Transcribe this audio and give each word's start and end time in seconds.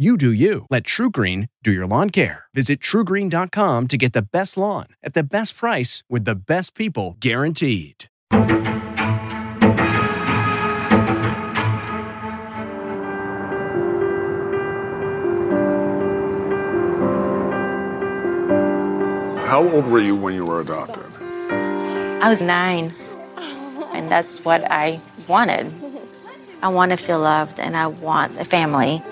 You 0.00 0.16
do 0.16 0.30
you. 0.30 0.64
Let 0.70 0.84
TruGreen 0.84 1.48
do 1.64 1.72
your 1.72 1.84
lawn 1.84 2.10
care. 2.10 2.44
Visit 2.54 2.78
trugreen.com 2.78 3.88
to 3.88 3.96
get 3.96 4.12
the 4.12 4.22
best 4.22 4.56
lawn 4.56 4.86
at 5.02 5.14
the 5.14 5.24
best 5.24 5.56
price 5.56 6.04
with 6.08 6.24
the 6.24 6.36
best 6.36 6.76
people 6.76 7.16
guaranteed. 7.18 8.04
How 19.42 19.66
old 19.66 19.88
were 19.88 19.98
you 19.98 20.14
when 20.14 20.36
you 20.36 20.46
were 20.46 20.60
adopted? 20.60 21.02
I 22.22 22.28
was 22.28 22.40
nine, 22.40 22.94
and 23.92 24.08
that's 24.08 24.44
what 24.44 24.62
I 24.70 25.00
wanted. 25.26 25.72
I 26.62 26.68
want 26.68 26.92
to 26.92 26.96
feel 26.96 27.18
loved, 27.18 27.58
and 27.58 27.76
I 27.76 27.88
want 27.88 28.38
a 28.38 28.44
family. 28.44 29.02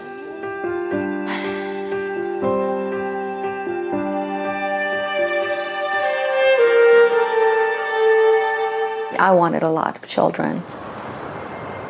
I 9.16 9.32
wanted 9.32 9.62
a 9.62 9.70
lot 9.70 9.96
of 9.96 10.06
children. 10.06 10.62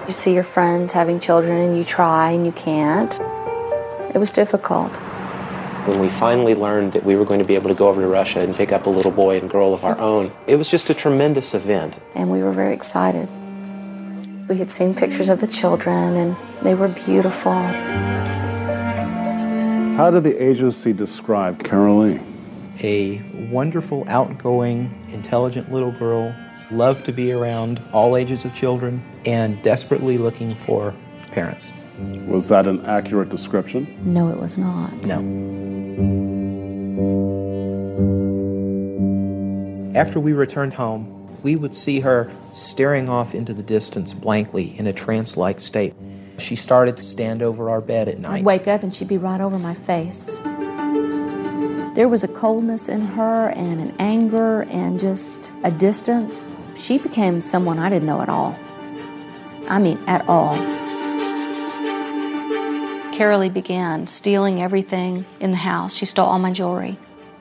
You 0.07 0.13
see 0.13 0.35
your 0.35 0.45
friends 0.45 0.93
having 0.93 1.19
children 1.19 1.59
and 1.59 1.77
you 1.77 1.83
try 1.83 2.31
and 2.31 2.47
you 2.47 2.53
can't. 2.53 3.13
It 4.15 4.19
was 4.19 4.31
difficult. 4.31 4.95
When 5.87 5.99
we 5.99 6.09
finally 6.09 6.55
learned 6.55 6.93
that 6.93 7.05
we 7.05 7.17
were 7.17 7.25
going 7.25 7.41
to 7.41 7.45
be 7.45 7.57
able 7.57 7.69
to 7.71 7.75
go 7.75 7.89
over 7.89 8.01
to 8.01 8.07
Russia 8.07 8.41
and 8.41 8.55
pick 8.55 8.71
up 8.71 8.87
a 8.87 8.91
little 8.91 9.11
boy 9.11 9.39
and 9.39 9.51
girl 9.51 9.75
of 9.75 9.85
our 9.85 9.99
own, 9.99 10.33
it 10.47 10.57
was 10.57 10.71
just 10.71 10.91
a 10.91 10.95
tremendous 10.95 11.55
event. 11.55 11.99
And 12.15 12.31
we 12.31 12.43
were 12.43 12.53
very 12.53 12.73
excited. 12.73 13.29
We 14.49 14.59
had 14.59 14.71
seen 14.71 14.95
pictures 14.95 15.29
of 15.29 15.41
the 15.41 15.47
children 15.49 16.17
and 16.17 16.37
they 16.63 16.75
were 16.75 16.89
beautiful. 16.89 17.53
How 19.97 20.11
did 20.13 20.23
the 20.25 20.41
agency 20.41 20.93
describe 20.93 21.63
Carolee? 21.63 22.23
A 22.85 23.23
wonderful, 23.51 24.05
outgoing, 24.07 25.05
intelligent 25.09 25.73
little 25.73 25.91
girl 25.91 26.35
loved 26.71 27.05
to 27.07 27.13
be 27.13 27.33
around 27.33 27.81
all 27.93 28.17
ages 28.17 28.45
of 28.45 28.55
children, 28.55 29.03
and 29.25 29.61
desperately 29.63 30.19
looking 30.19 30.55
for 30.55 30.95
parents. 31.33 31.73
Was 32.27 32.49
that 32.49 32.67
an 32.67 32.85
accurate 32.85 33.31
description? 33.31 33.97
No, 34.03 34.29
it 34.29 34.39
was 34.39 34.59
not. 34.59 34.93
No. 35.07 35.17
After 39.99 40.21
we 40.21 40.33
returned 40.33 40.75
home, 40.75 41.13
we 41.43 41.57
would 41.57 41.75
see 41.75 42.01
her 42.01 42.31
staring 42.53 43.09
off 43.09 43.35
into 43.35 43.55
the 43.55 43.63
distance 43.63 44.13
blankly 44.13 44.79
in 44.79 44.87
a 44.87 44.93
trance 44.93 45.37
like 45.37 45.61
state. 45.61 45.95
She 46.39 46.55
started 46.55 46.99
to 46.99 47.03
stand 47.03 47.41
over 47.41 47.71
our 47.71 47.81
bed 47.81 48.09
at 48.09 48.19
night. 48.19 48.41
I'd 48.41 48.45
wake 48.45 48.69
up 48.69 48.83
and 48.83 48.93
she'd 48.93 49.09
be 49.09 49.17
right 49.17 49.41
over 49.41 49.59
my 49.59 49.73
face. 49.73 50.41
There 51.97 52.11
was 52.11 52.23
a 52.23 52.29
coldness 52.29 52.91
in 52.91 53.01
her 53.01 53.49
and 53.49 53.81
an 53.81 53.97
anger 53.99 54.65
and 54.65 55.01
just 55.01 55.51
a 55.65 55.71
distance. 55.71 56.47
She 56.75 56.99
became 56.99 57.41
someone 57.41 57.79
I 57.79 57.89
didn't 57.89 58.05
know 58.05 58.21
at 58.21 58.29
all. 58.29 58.55
I 59.67 59.79
mean, 59.79 59.99
at 60.07 60.29
all. 60.29 60.59
Carolee 63.15 63.51
began 63.51 64.07
stealing 64.09 64.61
everything 64.61 65.25
in 65.41 65.53
the 65.53 65.57
house. 65.57 65.97
She 65.97 66.05
stole 66.05 66.27
all 66.27 66.39
my 66.39 66.53
jewelry. 66.53 66.99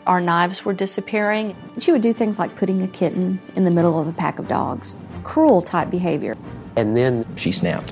Our 0.08 0.22
knives 0.22 0.64
were 0.64 0.72
disappearing. 0.72 1.54
She 1.78 1.92
would 1.92 2.02
do 2.02 2.14
things 2.14 2.40
like 2.40 2.56
putting 2.56 2.82
a 2.82 2.88
kitten 2.88 3.42
in 3.58 3.66
the 3.66 3.72
middle 3.72 4.00
of 4.00 4.08
a 4.08 4.14
pack 4.14 4.40
of 4.40 4.48
dogs. 4.48 4.96
Cruel 5.26 5.64
type 5.64 5.90
behavior. 5.90 6.38
And 6.78 6.96
then 6.96 7.26
she 7.36 7.52
snapped 7.52 7.92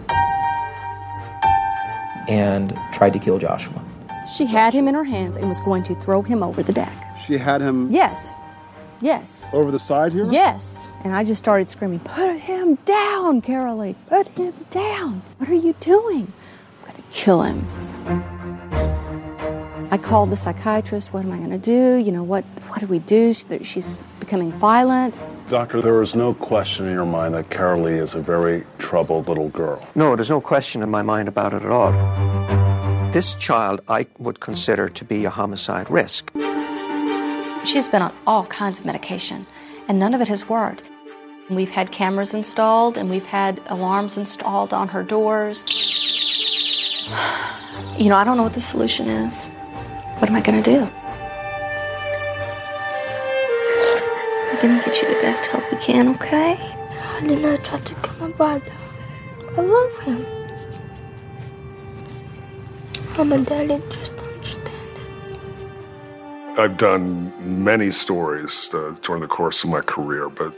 and 2.30 2.74
tried 2.94 3.12
to 3.12 3.20
kill 3.20 3.38
Joshua. 3.38 3.83
She 4.26 4.46
had 4.46 4.74
him 4.74 4.88
in 4.88 4.96
her 4.96 5.04
hands 5.04 5.38
and 5.38 5.48
was 5.48 5.62
going 5.62 5.84
to 5.84 5.96
throw 5.96 6.22
him 6.22 6.44
over 6.44 6.64
the 6.64 6.74
deck. 6.74 6.94
She 7.26 7.38
had 7.38 7.62
him 7.62 7.92
Yes. 7.92 8.30
Yes. 9.02 9.50
over 9.52 9.70
the 9.70 9.80
side 9.80 10.14
here? 10.14 10.26
Yes. 10.26 10.88
And 11.04 11.14
I 11.14 11.24
just 11.26 11.40
started 11.40 11.70
screaming, 11.70 12.00
Put 12.00 12.38
him 12.40 12.76
down, 12.86 13.42
Carolee. 13.42 13.96
Put 14.08 14.28
him 14.30 14.54
down. 14.72 15.22
What 15.38 15.50
are 15.50 15.54
you 15.56 15.74
doing? 15.82 16.32
I'm 16.86 16.92
going 16.92 16.96
to 16.96 17.04
kill 17.12 17.42
him. 17.42 17.68
I 19.92 19.98
called 19.98 20.30
the 20.32 20.38
psychiatrist. 20.38 21.14
What 21.14 21.26
am 21.26 21.32
I 21.34 21.38
going 21.38 21.50
to 21.52 21.58
do? 21.58 21.96
You 21.98 22.12
know, 22.14 22.24
what, 22.24 22.46
what 22.70 22.80
do 22.80 22.88
we 22.88 23.00
do? 23.00 23.34
She's 23.34 24.00
becoming 24.20 24.52
violent. 24.54 25.16
Doctor, 25.50 25.82
there 25.82 26.02
is 26.02 26.16
no 26.16 26.34
question 26.34 26.88
in 26.88 26.94
your 26.94 27.06
mind 27.06 27.34
that 27.34 27.50
Carolee 27.50 28.00
is 28.02 28.14
a 28.16 28.22
very 28.22 28.64
troubled 28.80 29.28
little 29.28 29.50
girl. 29.50 29.86
No, 29.96 30.16
there's 30.16 30.30
no 30.30 30.40
question 30.42 30.82
in 30.82 30.90
my 30.90 31.02
mind 31.02 31.28
about 31.28 31.54
it 31.54 31.62
at 31.62 31.70
all. 31.70 31.92
This 33.14 33.36
child 33.36 33.82
I 33.88 34.08
would 34.18 34.40
consider 34.40 34.90
to 34.90 35.06
be 35.06 35.24
a 35.24 35.30
homicide 35.30 35.88
risk. 35.88 36.32
She's 37.64 37.88
been 37.88 38.02
on 38.02 38.12
all 38.26 38.48
kinds 38.48 38.80
of 38.80 38.86
medication, 38.86 39.46
and 39.88 40.00
none 40.00 40.16
of 40.16 40.22
it 40.22 40.28
has 40.30 40.50
worked. 40.50 40.90
We've 41.48 41.70
had 41.70 41.92
cameras 41.92 42.34
installed 42.34 42.98
and 42.98 43.12
we've 43.12 43.28
had 43.28 43.62
alarms 43.68 44.18
installed 44.18 44.74
on 44.74 44.88
her 44.88 45.04
doors. 45.04 45.64
You 47.98 48.10
know, 48.10 48.16
I 48.16 48.24
don't 48.24 48.38
know 48.38 48.44
what 48.44 48.54
the 48.54 48.62
solution 48.62 49.08
is. 49.08 49.46
What 50.18 50.28
am 50.28 50.36
I 50.36 50.42
going 50.42 50.64
to 50.64 50.72
do? 50.72 50.80
We're 54.50 54.62
gonna 54.62 54.84
get 54.84 55.00
you 55.00 55.08
the 55.10 55.22
best 55.22 55.46
help 55.46 55.72
we 55.72 55.78
can, 55.78 56.16
okay? 56.16 56.58
I 56.58 57.22
did 57.22 57.44
not 57.44 57.64
try 57.64 57.80
to 57.80 57.96
kill 57.96 58.28
my 58.28 58.36
brother. 58.36 58.74
I 59.56 59.62
love 59.62 60.00
him. 60.00 60.43
I've 66.58 66.78
done 66.78 67.64
many 67.64 67.92
stories 67.92 68.74
uh, 68.74 68.96
during 69.02 69.22
the 69.22 69.28
course 69.28 69.64
of 69.64 69.70
my 69.70 69.82
career, 69.82 70.30
but 70.30 70.56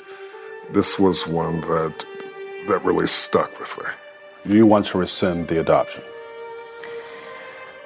this 0.71 0.97
was 0.97 1.27
one 1.27 1.61
that 1.61 2.05
that 2.67 2.83
really 2.83 3.07
stuck 3.07 3.59
with 3.59 3.77
me. 3.77 4.55
You 4.57 4.65
want 4.65 4.85
to 4.87 4.97
rescind 4.97 5.47
the 5.47 5.59
adoption? 5.59 6.03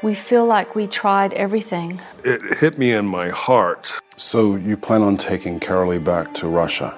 We 0.02 0.16
feel 0.16 0.46
like 0.46 0.76
we 0.76 0.88
tried 0.88 1.34
everything. 1.34 2.00
It 2.24 2.42
hit 2.60 2.78
me 2.78 2.92
in 2.92 3.06
my 3.06 3.30
heart. 3.30 3.94
So 4.18 4.56
you 4.56 4.78
plan 4.78 5.02
on 5.02 5.18
taking 5.18 5.60
Carolee 5.60 6.04
back 6.04 6.34
to 6.36 6.48
Russia? 6.48 6.94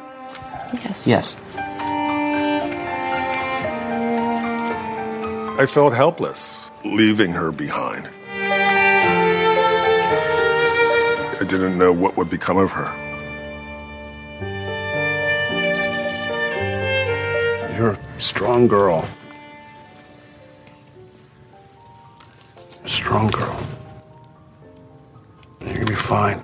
Yes. 0.73 1.07
Yes. 1.07 1.37
I 5.59 5.65
felt 5.67 5.93
helpless 5.93 6.70
leaving 6.85 7.31
her 7.31 7.51
behind. 7.51 8.09
I 11.39 11.45
didn't 11.47 11.77
know 11.77 11.91
what 11.91 12.17
would 12.17 12.29
become 12.29 12.57
of 12.57 12.71
her. 12.71 12.91
You're 17.77 17.91
a 17.91 18.19
strong 18.19 18.67
girl. 18.67 19.07
Strong 22.85 23.31
girl. 23.31 23.59
You're 25.61 25.73
gonna 25.73 25.85
be 25.85 25.95
fine. 25.95 26.43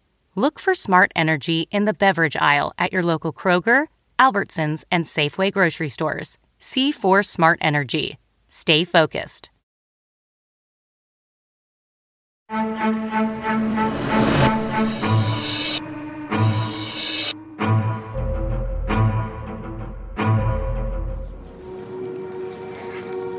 Look 0.35 0.59
for 0.59 0.73
Smart 0.73 1.11
Energy 1.13 1.67
in 1.71 1.83
the 1.83 1.93
beverage 1.93 2.37
aisle 2.37 2.71
at 2.77 2.93
your 2.93 3.03
local 3.03 3.33
Kroger, 3.33 3.87
Albertsons, 4.17 4.85
and 4.89 5.03
Safeway 5.03 5.51
grocery 5.51 5.89
stores. 5.89 6.37
C4 6.57 7.25
Smart 7.25 7.59
Energy. 7.61 8.17
Stay 8.47 8.85
focused. 8.85 9.49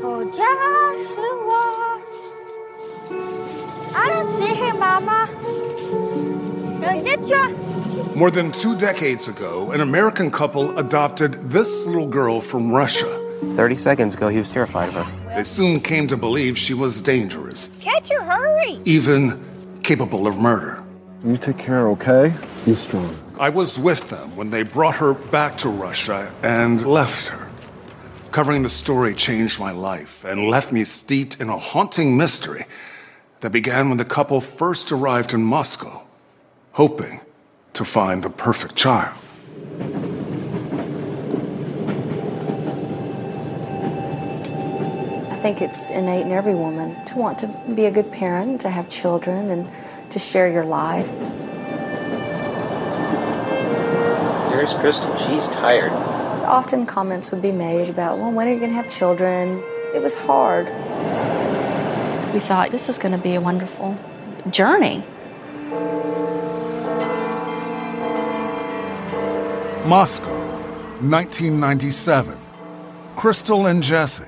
Oh, 0.05 0.23
Joshua. 0.37 2.03
I 3.95 4.09
don't 4.09 4.33
see 4.35 4.53
him, 4.53 4.77
Mama. 4.77 5.62
Go. 6.83 8.13
More 8.15 8.29
than 8.29 8.51
two 8.51 8.77
decades 8.77 9.27
ago, 9.29 9.71
an 9.71 9.79
American 9.81 10.29
couple 10.29 10.77
adopted 10.77 11.33
this 11.35 11.85
little 11.85 12.07
girl 12.07 12.41
from 12.41 12.71
Russia. 12.71 13.07
30 13.55 13.77
seconds 13.77 14.15
ago, 14.15 14.27
he 14.27 14.37
was 14.39 14.51
terrified 14.51 14.89
of 14.89 14.95
her. 15.05 15.35
They 15.35 15.43
soon 15.45 15.79
came 15.79 16.07
to 16.07 16.17
believe 16.17 16.57
she 16.57 16.73
was 16.73 17.01
dangerous, 17.01 17.69
Catch 17.79 18.09
her, 18.09 18.21
hurry. 18.23 18.79
even 18.85 19.41
capable 19.83 20.27
of 20.27 20.37
murder. 20.37 20.83
You 21.23 21.37
take 21.37 21.57
care, 21.57 21.87
okay? 21.89 22.33
Be 22.65 22.75
strong. 22.75 23.15
I 23.39 23.49
was 23.49 23.79
with 23.79 24.09
them 24.09 24.35
when 24.35 24.49
they 24.49 24.63
brought 24.63 24.95
her 24.95 25.13
back 25.13 25.57
to 25.59 25.69
Russia 25.69 26.31
and 26.43 26.85
left 26.85 27.29
her. 27.29 27.49
Covering 28.31 28.63
the 28.63 28.69
story 28.69 29.15
changed 29.15 29.59
my 29.59 29.71
life 29.71 30.23
and 30.25 30.49
left 30.49 30.71
me 30.73 30.83
steeped 30.83 31.39
in 31.39 31.49
a 31.49 31.57
haunting 31.57 32.17
mystery 32.17 32.65
that 33.39 33.51
began 33.51 33.89
when 33.89 33.97
the 33.97 34.05
couple 34.05 34.41
first 34.41 34.91
arrived 34.91 35.33
in 35.33 35.43
Moscow, 35.43 36.05
hoping 36.73 37.21
to 37.71 37.85
find 37.85 38.23
the 38.23 38.29
perfect 38.29 38.75
child. 38.75 39.15
I 45.31 45.37
think 45.43 45.61
it's 45.61 45.91
innate 45.91 46.25
in 46.25 46.31
every 46.31 46.55
woman 46.55 47.03
to 47.05 47.15
want 47.15 47.37
to 47.39 47.47
be 47.75 47.85
a 47.85 47.91
good 47.91 48.11
parent, 48.11 48.61
to 48.61 48.69
have 48.69 48.89
children, 48.89 49.51
and 49.51 49.69
to 50.11 50.17
share 50.17 50.49
your 50.49 50.65
life. 50.65 51.11
There's 54.49 54.73
Crystal. 54.73 55.15
She's 55.17 55.47
tired. 55.49 55.91
Often 55.91 56.87
comments 56.87 57.29
would 57.31 57.41
be 57.41 57.51
made 57.51 57.89
about, 57.89 58.17
well, 58.17 58.31
when 58.31 58.47
are 58.47 58.53
you 58.53 58.59
going 58.59 58.71
to 58.71 58.75
have 58.75 58.89
children? 58.89 59.61
It 59.93 60.01
was 60.01 60.15
hard. 60.15 60.67
We 62.33 62.39
thought 62.39 62.69
this 62.71 62.89
is 62.89 62.97
going 62.97 63.11
to 63.11 63.17
be 63.21 63.35
a 63.35 63.41
wonderful 63.41 63.97
journey. 64.49 65.03
Moscow, 69.85 70.31
1997. 71.01 72.37
Crystal 73.17 73.65
and 73.65 73.83
Jesse, 73.83 74.23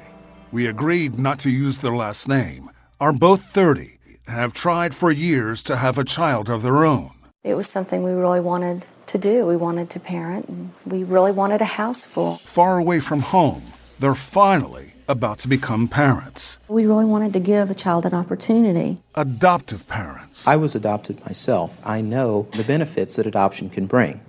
we 0.51 0.67
agreed 0.67 1.17
not 1.17 1.39
to 1.39 1.49
use 1.49 1.77
their 1.77 1.95
last 1.95 2.27
name, 2.27 2.69
are 2.99 3.13
both 3.13 3.45
30 3.45 3.97
and 4.27 4.35
have 4.35 4.51
tried 4.51 4.93
for 4.93 5.11
years 5.11 5.63
to 5.63 5.77
have 5.77 5.97
a 5.97 6.03
child 6.03 6.49
of 6.49 6.61
their 6.61 6.83
own. 6.83 7.11
It 7.41 7.53
was 7.55 7.69
something 7.69 8.03
we 8.03 8.11
really 8.11 8.41
wanted 8.41 8.85
to 9.05 9.17
do. 9.17 9.45
We 9.45 9.55
wanted 9.55 9.89
to 9.91 9.99
parent, 9.99 10.49
and 10.49 10.71
we 10.85 11.05
really 11.05 11.31
wanted 11.31 11.61
a 11.61 11.65
house 11.79 12.03
full. 12.03 12.35
Far 12.39 12.77
away 12.77 12.99
from 12.99 13.21
home, 13.21 13.71
they're 13.97 14.13
finally 14.13 14.91
about 15.07 15.39
to 15.39 15.47
become 15.47 15.87
parents. 15.87 16.57
We 16.67 16.85
really 16.85 17.05
wanted 17.05 17.31
to 17.31 17.39
give 17.39 17.71
a 17.71 17.75
child 17.75 18.05
an 18.05 18.13
opportunity. 18.13 18.97
Adoptive 19.13 19.87
parents. 19.87 20.45
I 20.45 20.57
was 20.57 20.75
adopted 20.75 21.25
myself. 21.25 21.79
I 21.81 22.01
know 22.01 22.49
the 22.57 22.63
benefits 22.65 23.15
that 23.15 23.25
adoption 23.25 23.69
can 23.69 23.85
bring. 23.85 24.19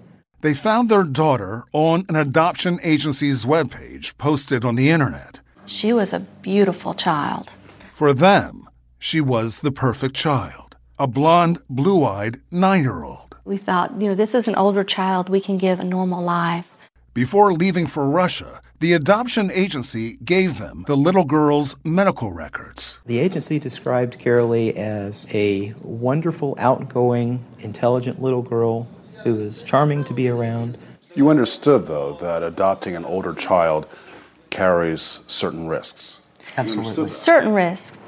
They 0.42 0.54
found 0.54 0.88
their 0.88 1.04
daughter 1.04 1.64
on 1.72 2.04
an 2.08 2.16
adoption 2.16 2.78
agency's 2.82 3.44
webpage 3.44 4.16
posted 4.18 4.64
on 4.64 4.74
the 4.74 4.90
internet. 4.90 5.40
She 5.64 5.92
was 5.92 6.12
a 6.12 6.20
beautiful 6.20 6.94
child. 6.94 7.52
For 7.92 8.12
them, 8.12 8.68
she 8.98 9.20
was 9.20 9.60
the 9.60 9.72
perfect 9.72 10.14
child 10.14 10.76
a 10.98 11.06
blonde, 11.06 11.60
blue 11.68 12.04
eyed 12.04 12.40
nine 12.50 12.82
year 12.82 13.02
old. 13.04 13.36
We 13.44 13.56
thought, 13.56 14.00
you 14.00 14.08
know, 14.08 14.14
this 14.14 14.34
is 14.34 14.48
an 14.48 14.56
older 14.56 14.82
child 14.82 15.28
we 15.28 15.40
can 15.40 15.58
give 15.58 15.78
a 15.78 15.84
normal 15.84 16.22
life. 16.22 16.74
Before 17.12 17.52
leaving 17.52 17.86
for 17.86 18.08
Russia, 18.08 18.60
the 18.78 18.92
adoption 18.92 19.50
agency 19.50 20.16
gave 20.24 20.58
them 20.58 20.84
the 20.86 20.96
little 20.96 21.24
girl's 21.24 21.76
medical 21.84 22.32
records. 22.32 22.98
The 23.06 23.18
agency 23.18 23.58
described 23.58 24.18
Carolee 24.18 24.74
as 24.74 25.26
a 25.34 25.74
wonderful, 25.80 26.56
outgoing, 26.58 27.44
intelligent 27.58 28.20
little 28.20 28.42
girl 28.42 28.86
who 29.22 29.34
was 29.34 29.62
charming 29.62 30.04
to 30.04 30.14
be 30.14 30.28
around. 30.28 30.78
You 31.14 31.28
understood, 31.28 31.86
though, 31.86 32.16
that 32.20 32.42
adopting 32.42 32.94
an 32.94 33.04
older 33.04 33.34
child 33.34 33.86
carries 34.50 35.20
certain 35.26 35.66
risks. 35.68 36.20
Absolutely. 36.56 37.08
Certain 37.08 37.52
risks. 37.52 37.98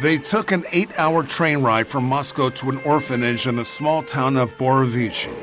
They 0.00 0.16
took 0.16 0.50
an 0.50 0.64
eight 0.72 0.98
hour 0.98 1.22
train 1.22 1.62
ride 1.62 1.86
from 1.86 2.04
Moscow 2.04 2.48
to 2.48 2.70
an 2.70 2.78
orphanage 2.84 3.46
in 3.46 3.56
the 3.56 3.66
small 3.66 4.02
town 4.02 4.38
of 4.38 4.56
Borovichi. 4.56 5.34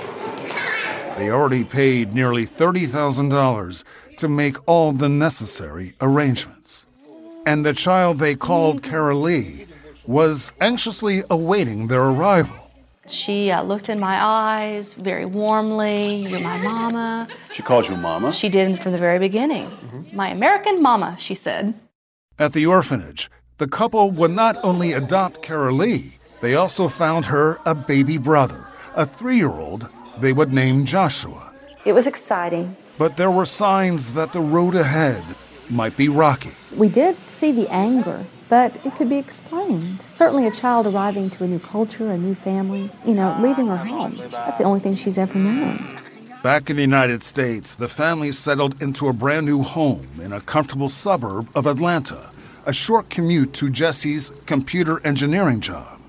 They 1.18 1.30
already 1.30 1.64
paid 1.64 2.16
nearly 2.16 2.48
$30,000 2.48 3.84
to 4.18 4.28
make 4.28 4.58
all 4.68 4.94
the 4.94 5.10
necessary 5.10 5.94
arrangements. 6.02 6.86
And 7.46 7.66
the 7.66 7.74
child 7.74 8.18
they 8.18 8.36
called 8.36 8.82
Carolee 8.82 9.67
was 10.08 10.54
anxiously 10.60 11.24
awaiting 11.30 11.88
their 11.88 12.02
arrival. 12.02 12.56
She 13.08 13.52
uh, 13.52 13.62
looked 13.62 13.90
in 13.90 14.00
my 14.00 14.22
eyes 14.22 14.94
very 14.94 15.26
warmly. 15.26 16.16
You're 16.16 16.40
my 16.40 16.58
mama. 16.58 17.28
She 17.54 17.62
calls 17.62 17.88
you 17.88 17.96
mama? 17.96 18.32
She 18.32 18.50
did 18.50 18.82
from 18.82 18.92
the 18.92 18.98
very 18.98 19.20
beginning. 19.20 19.70
My 20.12 20.30
American 20.30 20.82
mama, 20.82 21.16
she 21.20 21.36
said. 21.36 21.74
At 22.40 22.54
the 22.54 22.66
orphanage, 22.66 23.30
the 23.60 23.68
couple 23.68 24.12
would 24.12 24.32
not 24.32 24.58
only 24.64 24.94
adopt 24.94 25.42
Carolee, 25.42 26.14
they 26.42 26.56
also 26.56 26.88
found 26.88 27.26
her 27.26 27.60
a 27.66 27.74
baby 27.74 28.18
brother, 28.18 28.66
a 28.96 29.06
three 29.06 29.38
year 29.38 29.52
old 29.52 29.90
they 30.20 30.34
would 30.34 30.52
name 30.52 30.86
Joshua. 30.86 31.54
It 31.86 31.94
was 31.94 32.08
exciting. 32.08 32.76
But 32.98 33.18
there 33.18 33.32
were 33.32 33.46
signs 33.46 34.14
that 34.14 34.34
the 34.34 34.40
road 34.40 34.76
ahead 34.76 35.24
might 35.70 35.96
be 35.96 36.10
rocky. 36.10 36.52
We 36.76 36.90
did 36.90 37.28
see 37.28 37.52
the 37.52 37.68
anger, 37.70 38.26
but 38.50 38.76
it 38.86 38.96
could 38.96 39.10
be 39.10 39.18
explained. 39.18 40.06
Certainly, 40.14 40.48
a 40.48 40.52
child 40.52 40.88
arriving 40.88 41.30
to 41.32 41.44
a 41.44 41.48
new 41.48 41.60
culture, 41.60 42.12
a 42.12 42.18
new 42.18 42.36
family, 42.36 42.90
you 43.06 43.14
know, 43.14 43.38
leaving 43.42 43.68
her 43.68 43.78
home. 43.78 44.18
That's 44.32 44.60
the 44.60 44.66
only 44.66 44.80
thing 44.80 44.96
she's 44.96 45.18
ever 45.18 45.38
known. 45.38 46.00
Back 46.44 46.70
in 46.70 46.76
the 46.76 46.82
United 46.82 47.24
States, 47.24 47.76
the 47.76 47.88
family 47.88 48.32
settled 48.32 48.82
into 48.82 49.10
a 49.10 49.14
brand 49.14 49.46
new 49.46 49.64
home 49.64 50.08
in 50.22 50.32
a 50.32 50.40
comfortable 50.40 50.90
suburb 50.90 51.50
of 51.56 51.68
Atlanta, 51.68 52.30
a 52.66 52.74
short 52.74 53.10
commute 53.10 53.54
to 53.54 53.70
Jesse's 53.70 54.32
computer 54.46 55.06
engineering 55.06 55.60
job. 55.60 56.00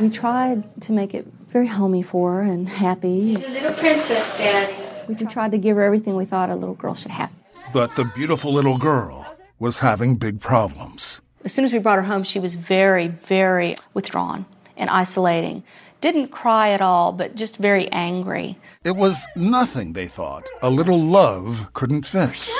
We 0.00 0.10
tried 0.10 0.80
to 0.82 0.92
make 0.92 1.14
it 1.14 1.26
very 1.48 1.66
homey 1.66 2.02
for 2.02 2.32
her 2.34 2.42
and 2.42 2.68
happy. 2.68 3.36
She's 3.36 3.44
a 3.44 3.50
little 3.50 3.72
princess, 3.74 4.36
Daddy. 4.38 4.74
We 5.06 5.14
tried 5.14 5.52
to 5.52 5.58
give 5.58 5.76
her 5.76 5.82
everything 5.82 6.16
we 6.16 6.24
thought 6.24 6.50
a 6.50 6.56
little 6.56 6.74
girl 6.74 6.94
should 6.94 7.10
have. 7.10 7.30
But 7.72 7.94
the 7.96 8.04
beautiful 8.04 8.52
little 8.52 8.78
girl 8.78 9.36
was 9.58 9.78
having 9.78 10.16
big 10.16 10.40
problems. 10.40 11.21
As 11.44 11.52
soon 11.52 11.64
as 11.64 11.72
we 11.72 11.80
brought 11.80 11.96
her 11.96 12.02
home, 12.04 12.22
she 12.22 12.38
was 12.38 12.54
very, 12.54 13.08
very 13.08 13.74
withdrawn 13.94 14.46
and 14.76 14.88
isolating. 14.88 15.64
Didn't 16.00 16.28
cry 16.28 16.70
at 16.70 16.80
all, 16.80 17.12
but 17.12 17.34
just 17.34 17.56
very 17.56 17.90
angry. 17.90 18.58
It 18.84 18.96
was 18.96 19.26
nothing, 19.34 19.92
they 19.92 20.06
thought, 20.06 20.48
a 20.60 20.70
little 20.70 20.98
love 20.98 21.68
couldn't 21.72 22.06
fix. 22.06 22.52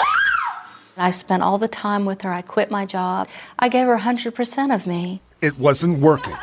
I 0.96 1.10
spent 1.10 1.42
all 1.42 1.58
the 1.58 1.68
time 1.68 2.04
with 2.04 2.22
her. 2.22 2.32
I 2.32 2.42
quit 2.42 2.70
my 2.70 2.84
job. 2.84 3.28
I 3.58 3.68
gave 3.68 3.86
her 3.86 3.96
100% 3.96 4.74
of 4.74 4.86
me. 4.86 5.20
It 5.40 5.58
wasn't 5.58 6.00
working. 6.00 6.36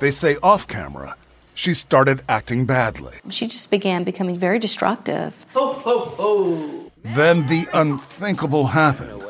They 0.00 0.10
say 0.10 0.36
off 0.42 0.66
camera, 0.66 1.16
she 1.54 1.74
started 1.74 2.22
acting 2.28 2.66
badly. 2.66 3.14
She 3.30 3.46
just 3.46 3.70
began 3.70 4.04
becoming 4.04 4.36
very 4.36 4.58
destructive. 4.58 5.46
Ho, 5.54 5.72
ho, 5.72 5.98
ho. 5.98 6.92
Then 7.04 7.46
the 7.46 7.66
unthinkable 7.72 8.68
happened. 8.68 9.22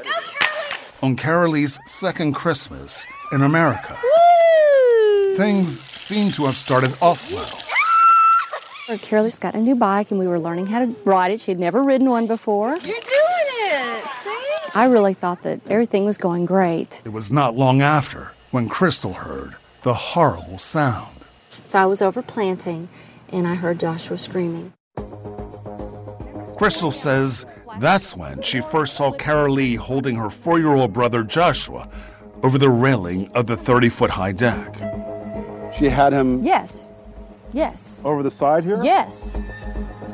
On 1.00 1.14
Carolee's 1.14 1.78
second 1.86 2.34
Christmas 2.34 3.06
in 3.30 3.42
America, 3.42 3.96
things 5.36 5.80
seem 5.94 6.32
to 6.32 6.46
have 6.46 6.56
started 6.56 6.92
off 7.00 7.30
well. 7.30 8.98
Carolee's 8.98 9.38
got 9.38 9.54
a 9.54 9.58
new 9.58 9.76
bike, 9.76 10.10
and 10.10 10.18
we 10.18 10.26
were 10.26 10.40
learning 10.40 10.66
how 10.66 10.80
to 10.80 10.96
ride 11.04 11.30
it. 11.30 11.38
She 11.38 11.52
had 11.52 11.60
never 11.60 11.84
ridden 11.84 12.10
one 12.10 12.26
before. 12.26 12.70
You're 12.70 12.80
doing 12.80 13.02
it. 13.02 14.04
See? 14.24 14.70
I 14.74 14.86
really 14.86 15.14
thought 15.14 15.42
that 15.42 15.60
everything 15.68 16.04
was 16.04 16.18
going 16.18 16.46
great. 16.46 17.00
It 17.04 17.12
was 17.12 17.30
not 17.30 17.54
long 17.54 17.80
after 17.80 18.32
when 18.50 18.68
Crystal 18.68 19.12
heard 19.12 19.54
the 19.84 19.94
horrible 19.94 20.58
sound. 20.58 21.14
So 21.66 21.78
I 21.78 21.86
was 21.86 22.02
over 22.02 22.22
planting, 22.22 22.88
and 23.30 23.46
I 23.46 23.54
heard 23.54 23.78
Joshua 23.78 24.18
screaming. 24.18 24.72
Crystal 26.58 26.90
says 26.90 27.46
that's 27.78 28.16
when 28.16 28.42
she 28.42 28.60
first 28.60 28.94
saw 28.96 29.12
Carolee 29.12 29.76
holding 29.76 30.16
her 30.16 30.28
four 30.28 30.58
year 30.58 30.74
old 30.74 30.92
brother 30.92 31.22
Joshua 31.22 31.88
over 32.42 32.58
the 32.58 32.68
railing 32.68 33.30
of 33.32 33.46
the 33.46 33.56
30 33.56 33.88
foot 33.88 34.10
high 34.10 34.32
deck. 34.32 34.74
She 35.76 35.88
had 35.88 36.12
him 36.12 36.44
Yes. 36.44 36.82
Yes. 37.52 38.02
over 38.04 38.22
the 38.22 38.30
side 38.30 38.64
here? 38.64 38.78
Yes. 38.82 39.38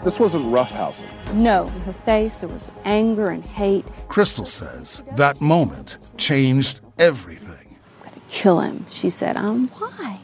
This 0.04 0.20
wasn't 0.20 0.44
roughhousing. 0.46 1.08
No. 1.32 1.66
In 1.68 1.80
her 1.82 1.92
face, 1.92 2.36
there 2.36 2.48
was 2.50 2.70
anger 2.84 3.30
and 3.30 3.42
hate. 3.42 3.86
Crystal 4.08 4.44
says 4.46 5.02
that 5.16 5.40
moment 5.40 5.96
changed 6.18 6.80
everything. 6.98 7.78
I'm 8.04 8.10
going 8.10 8.20
to 8.20 8.20
kill 8.28 8.60
him, 8.60 8.84
she 8.90 9.08
said. 9.10 9.36
Um, 9.38 9.68
why? 9.78 10.18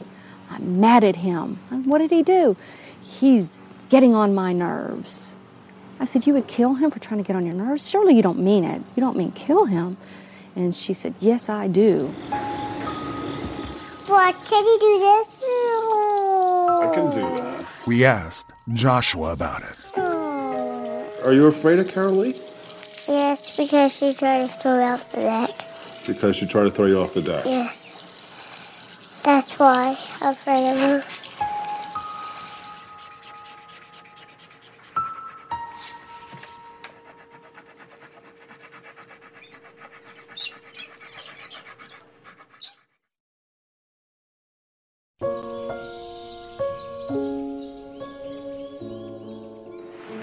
I'm 0.51 0.79
mad 0.79 1.03
at 1.03 1.17
him. 1.17 1.57
"Um, 1.71 1.87
What 1.89 1.97
did 1.97 2.11
he 2.11 2.21
do? 2.21 2.55
He's 3.01 3.57
getting 3.89 4.15
on 4.15 4.35
my 4.35 4.53
nerves. 4.53 5.35
I 6.01 6.05
said, 6.05 6.25
You 6.25 6.33
would 6.33 6.47
kill 6.47 6.73
him 6.73 6.89
for 6.89 6.97
trying 6.97 7.23
to 7.23 7.27
get 7.27 7.35
on 7.35 7.45
your 7.45 7.53
nerves? 7.53 7.87
Surely 7.87 8.15
you 8.15 8.23
don't 8.23 8.39
mean 8.39 8.63
it. 8.63 8.81
You 8.95 9.01
don't 9.01 9.15
mean 9.15 9.31
kill 9.33 9.65
him. 9.65 9.97
And 10.55 10.75
she 10.75 10.93
said, 10.93 11.13
Yes, 11.19 11.47
I 11.47 11.67
do. 11.67 12.07
What? 14.07 14.35
Can 14.49 14.65
you 14.65 14.79
do 14.81 14.99
this? 14.99 15.39
I 15.43 16.91
can 16.91 17.11
do 17.11 17.21
that. 17.37 17.65
We 17.85 18.03
asked 18.03 18.47
Joshua 18.73 19.31
about 19.31 19.61
it. 19.61 19.99
Are 21.23 21.33
you 21.33 21.45
afraid 21.45 21.77
of 21.77 21.87
Carolee? 21.87 22.35
Yes, 23.07 23.55
because 23.55 23.93
she 23.93 24.11
tried 24.15 24.47
to 24.47 24.47
throw 24.47 24.79
me 24.79 24.83
off 24.85 25.11
the 25.11 25.21
deck. 25.21 25.51
Because 26.07 26.35
she 26.35 26.47
tried 26.47 26.63
to 26.63 26.71
throw 26.71 26.87
you 26.87 26.99
off 26.99 27.13
the 27.13 27.21
deck. 27.21 27.45
Yes. 27.45 27.77
That's 29.23 29.51
why 29.59 29.95
I'm 30.19 30.33
afraid 30.33 30.71
of 30.71 30.79
her. 30.79 31.20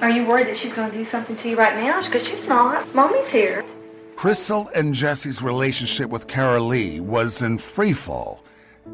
Are 0.00 0.10
you 0.10 0.24
worried 0.26 0.46
that 0.46 0.56
she's 0.56 0.72
going 0.72 0.90
to 0.90 0.96
do 0.96 1.04
something 1.04 1.36
to 1.36 1.48
you 1.48 1.56
right 1.56 1.74
now? 1.74 2.00
Because 2.00 2.26
she's 2.26 2.48
not. 2.48 2.94
Mommy's 2.94 3.30
here. 3.30 3.64
Crystal 4.16 4.68
and 4.74 4.94
Jesse's 4.94 5.42
relationship 5.42 6.08
with 6.08 6.26
Carolee 6.26 7.00
was 7.00 7.42
in 7.42 7.58
free 7.58 7.92
fall 7.92 8.42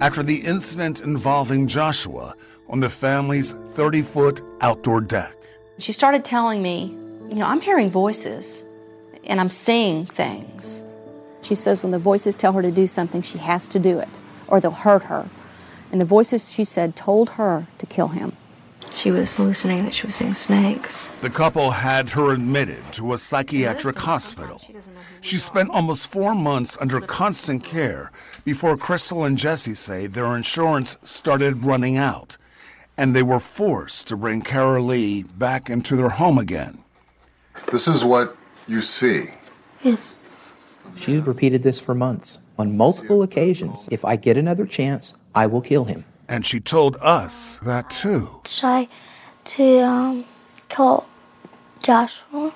after 0.01 0.23
the 0.23 0.37
incident 0.37 1.03
involving 1.03 1.67
Joshua 1.67 2.35
on 2.69 2.81
the 2.81 2.89
family's 2.89 3.53
30 3.53 4.03
foot 4.03 4.43
outdoor 4.61 5.01
deck. 5.01 5.37
She 5.79 5.93
started 5.93 6.25
telling 6.25 6.63
me, 6.63 6.97
You 7.29 7.37
know, 7.37 7.47
I'm 7.47 7.61
hearing 7.61 7.91
voices 7.91 8.63
and 9.25 9.41
I'm 9.41 9.51
seeing 9.51 10.07
things. 10.07 10.83
She 11.43 11.55
says 11.55 11.83
when 11.83 11.93
the 11.93 11.99
voices 11.99 12.35
tell 12.35 12.53
her 12.53 12.63
to 12.63 12.71
do 12.71 12.87
something, 12.87 13.23
she 13.23 13.39
has 13.39 13.69
to 13.69 13.79
do 13.79 13.99
it, 13.99 14.21
or 14.49 14.61
they'll 14.61 14.71
hurt 14.71 15.05
her. 15.05 15.29
And 15.95 16.01
the 16.01 16.05
voices, 16.07 16.51
she 16.51 16.65
said, 16.65 16.97
told 16.97 17.31
her 17.39 17.69
to 17.79 17.87
kill 17.87 18.09
him. 18.09 18.33
She 18.93 19.13
was 19.13 19.37
hallucinating 19.37 19.85
that 19.85 19.95
she 19.95 20.07
was 20.07 20.17
seeing 20.17 20.35
snakes. 20.35 21.07
The 21.21 21.31
couple 21.31 21.71
had 21.71 22.11
her 22.11 22.33
admitted 22.33 22.83
to 22.95 23.13
a 23.13 23.19
psychiatric 23.19 23.97
hospital. 23.97 24.61
She 25.21 25.37
spent 25.37 25.71
almost 25.71 26.11
four 26.11 26.35
months 26.35 26.77
under 26.81 27.01
constant 27.01 27.63
care 27.63 28.11
before 28.45 28.77
Crystal 28.77 29.25
and 29.25 29.39
Jesse 29.39 29.77
say 29.77 30.09
their 30.09 30.35
insurance 30.35 30.97
started 31.05 31.65
running 31.65 31.97
out, 31.97 32.39
and 32.97 33.15
they 33.15 33.23
were 33.23 33.39
forced 33.39 34.09
to 34.09 34.17
bring 34.17 34.43
Carolee 34.43 35.23
back 35.39 35.71
into 35.71 35.95
their 35.95 36.09
home 36.09 36.39
again. 36.39 36.83
This 37.71 37.87
is 37.87 38.05
what 38.05 38.37
you 38.67 38.81
see. 38.81 39.31
Yes. 39.85 40.17
She 40.97 41.19
repeated 41.19 41.63
this 41.63 41.79
for 41.79 41.95
months 41.95 42.41
on 42.59 42.77
multiple 42.77 43.23
occasions. 43.23 43.89
If 43.93 44.05
I 44.05 44.17
get 44.17 44.37
another 44.37 44.67
chance, 44.67 45.15
I 45.35 45.47
will 45.47 45.61
kill 45.61 45.85
him. 45.85 46.05
And 46.29 46.47
she 46.47 46.61
told 46.61 46.97
us 47.01 47.59
that 47.63 47.91
too. 47.91 48.41
Try 48.45 48.89
to 49.45 49.81
um, 49.81 50.25
kill 50.69 51.07
Joshua. 51.83 52.53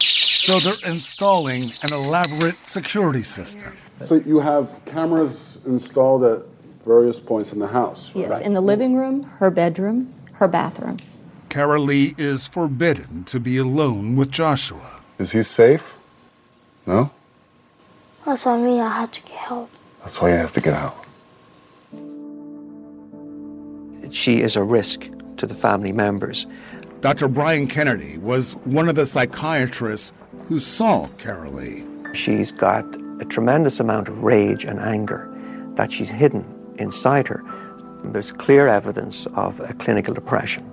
So 0.00 0.58
they're 0.60 0.74
installing 0.84 1.72
an 1.82 1.92
elaborate 1.92 2.66
security 2.66 3.22
system. 3.22 3.76
So 4.00 4.16
you 4.16 4.40
have 4.40 4.84
cameras 4.84 5.60
installed 5.66 6.24
at 6.24 6.42
various 6.84 7.20
points 7.20 7.52
in 7.52 7.60
the 7.60 7.68
house, 7.68 8.10
Yes, 8.14 8.40
in 8.40 8.54
the 8.54 8.60
living 8.60 8.96
room, 8.96 9.22
her 9.38 9.50
bedroom, 9.50 10.12
her 10.34 10.48
bathroom. 10.48 10.96
Carolee 11.48 12.18
is 12.18 12.48
forbidden 12.48 13.24
to 13.24 13.38
be 13.38 13.56
alone 13.56 14.16
with 14.16 14.30
Joshua. 14.30 15.00
Is 15.18 15.32
he 15.32 15.42
safe? 15.44 15.96
No? 16.86 17.10
That's 18.24 18.44
what 18.44 18.52
I 18.52 18.62
mean. 18.62 18.80
I 18.80 19.00
had 19.00 19.12
to 19.12 19.22
get 19.22 19.32
help. 19.32 19.70
That's 20.00 20.20
why 20.20 20.30
you 20.30 20.36
have 20.36 20.52
to 20.52 20.60
get 20.60 20.74
out. 20.74 21.01
She 24.10 24.40
is 24.40 24.56
a 24.56 24.62
risk 24.62 25.08
to 25.36 25.46
the 25.46 25.54
family 25.54 25.92
members. 25.92 26.46
Dr. 27.00 27.28
Brian 27.28 27.66
Kennedy 27.66 28.18
was 28.18 28.54
one 28.64 28.88
of 28.88 28.94
the 28.96 29.06
psychiatrists 29.06 30.12
who 30.48 30.58
saw 30.58 31.08
Carolee. 31.18 32.14
She's 32.14 32.52
got 32.52 32.84
a 33.20 33.24
tremendous 33.24 33.80
amount 33.80 34.08
of 34.08 34.22
rage 34.22 34.64
and 34.64 34.78
anger 34.78 35.28
that 35.74 35.90
she's 35.90 36.10
hidden 36.10 36.44
inside 36.78 37.28
her. 37.28 37.42
There's 38.04 38.32
clear 38.32 38.68
evidence 38.68 39.26
of 39.34 39.60
a 39.60 39.74
clinical 39.74 40.14
depression. 40.14 40.68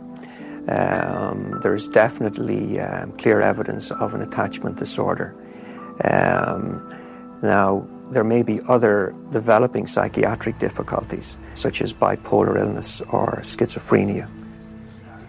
Um, 0.68 1.60
there's 1.64 1.88
definitely 1.88 2.80
um, 2.80 3.12
clear 3.14 3.42
evidence 3.42 3.92
of 3.92 4.14
an 4.14 4.22
attachment 4.22 4.78
disorder. 4.78 5.36
Um, 6.04 6.88
now, 7.42 7.88
there 8.10 8.24
may 8.24 8.44
be 8.44 8.60
other 8.68 9.14
developing 9.32 9.88
psychiatric 9.88 10.60
difficulties, 10.60 11.38
such 11.54 11.82
as 11.82 11.94
bipolar 11.94 12.58
illness 12.58 13.02
or 13.02 13.38
schizophrenia. 13.42 14.30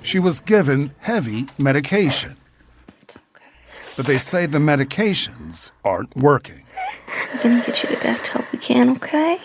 She 0.02 0.18
was 0.18 0.40
given 0.40 0.94
heavy 1.00 1.46
medication. 1.60 2.36
But 3.96 4.06
they 4.06 4.18
say 4.18 4.46
the 4.46 4.58
medications 4.58 5.72
aren't 5.84 6.16
working. 6.16 6.62
We're 7.34 7.42
gonna 7.42 7.64
get 7.64 7.82
you 7.82 7.90
the 7.90 7.96
best 8.02 8.28
help 8.28 8.50
we 8.52 8.58
can, 8.58 8.90
okay? 8.96 9.38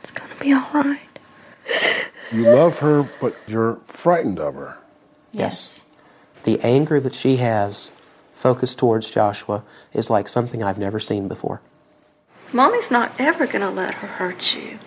It's 0.00 0.10
gonna 0.10 0.34
be 0.40 0.54
alright. 0.54 1.18
You 2.32 2.44
love 2.44 2.78
her, 2.78 3.02
but 3.20 3.36
you're 3.46 3.76
frightened 3.84 4.38
of 4.38 4.54
her. 4.54 4.78
Yes. 5.32 5.84
The 6.44 6.58
anger 6.60 6.98
that 7.00 7.14
she 7.14 7.36
has 7.36 7.90
focused 8.32 8.78
towards 8.78 9.10
Joshua 9.10 9.62
is 9.92 10.08
like 10.08 10.26
something 10.26 10.62
I've 10.62 10.78
never 10.78 10.98
seen 10.98 11.28
before. 11.28 11.60
Mommy's 12.54 12.90
not 12.90 13.12
ever 13.18 13.46
gonna 13.46 13.70
let 13.70 13.94
her 13.94 14.06
hurt 14.06 14.54
you. 14.54 14.78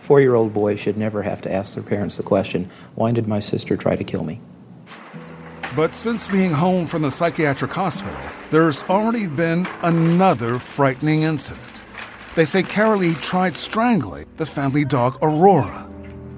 Four 0.00 0.20
year 0.20 0.34
old 0.34 0.52
boys 0.52 0.80
should 0.80 0.96
never 0.96 1.22
have 1.22 1.40
to 1.42 1.52
ask 1.52 1.74
their 1.74 1.84
parents 1.84 2.16
the 2.16 2.24
question 2.24 2.68
why 2.96 3.12
did 3.12 3.28
my 3.28 3.38
sister 3.38 3.76
try 3.76 3.94
to 3.94 4.02
kill 4.02 4.24
me? 4.24 4.40
But 5.76 5.94
since 5.94 6.26
being 6.26 6.50
home 6.50 6.84
from 6.84 7.02
the 7.02 7.12
psychiatric 7.12 7.72
hospital, 7.72 8.18
there's 8.50 8.82
already 8.90 9.28
been 9.28 9.68
another 9.82 10.58
frightening 10.58 11.22
incident. 11.22 11.64
They 12.34 12.44
say 12.44 12.64
Carolee 12.64 13.18
tried 13.22 13.56
strangling 13.56 14.26
the 14.36 14.44
family 14.44 14.84
dog 14.84 15.16
Aurora. 15.22 15.88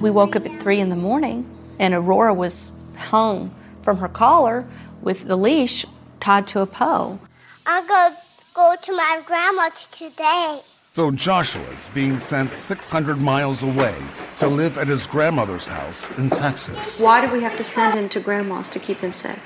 We 0.00 0.10
woke 0.10 0.36
up 0.36 0.44
at 0.44 0.60
three 0.60 0.80
in 0.80 0.90
the 0.90 0.96
morning, 0.96 1.48
and 1.78 1.94
Aurora 1.94 2.34
was 2.34 2.72
hung 2.96 3.54
from 3.82 3.96
her 3.96 4.08
collar 4.08 4.66
with 5.00 5.26
the 5.26 5.36
leash 5.36 5.86
tied 6.20 6.46
to 6.48 6.60
a 6.60 6.66
pole. 6.66 7.18
I'm 7.66 7.88
gonna 7.88 8.16
go 8.52 8.74
to 8.82 8.92
my 8.92 9.22
grandma's 9.26 9.86
today. 9.86 10.60
So 10.94 11.10
Joshua's 11.10 11.88
being 11.92 12.18
sent 12.18 12.52
600 12.52 13.18
miles 13.18 13.64
away 13.64 13.96
to 14.36 14.46
live 14.46 14.78
at 14.78 14.86
his 14.86 15.08
grandmother's 15.08 15.66
house 15.66 16.08
in 16.18 16.30
Texas. 16.30 17.00
Why 17.00 17.20
do 17.26 17.32
we 17.32 17.42
have 17.42 17.56
to 17.56 17.64
send 17.64 17.98
him 17.98 18.08
to 18.10 18.20
grandma's 18.20 18.68
to 18.68 18.78
keep 18.78 18.98
him 18.98 19.12
safe? 19.12 19.42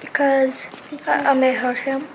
Because 0.00 0.66
I, 1.06 1.32
I 1.32 1.34
may 1.34 1.52
hurt 1.52 1.76
him. 1.76 2.08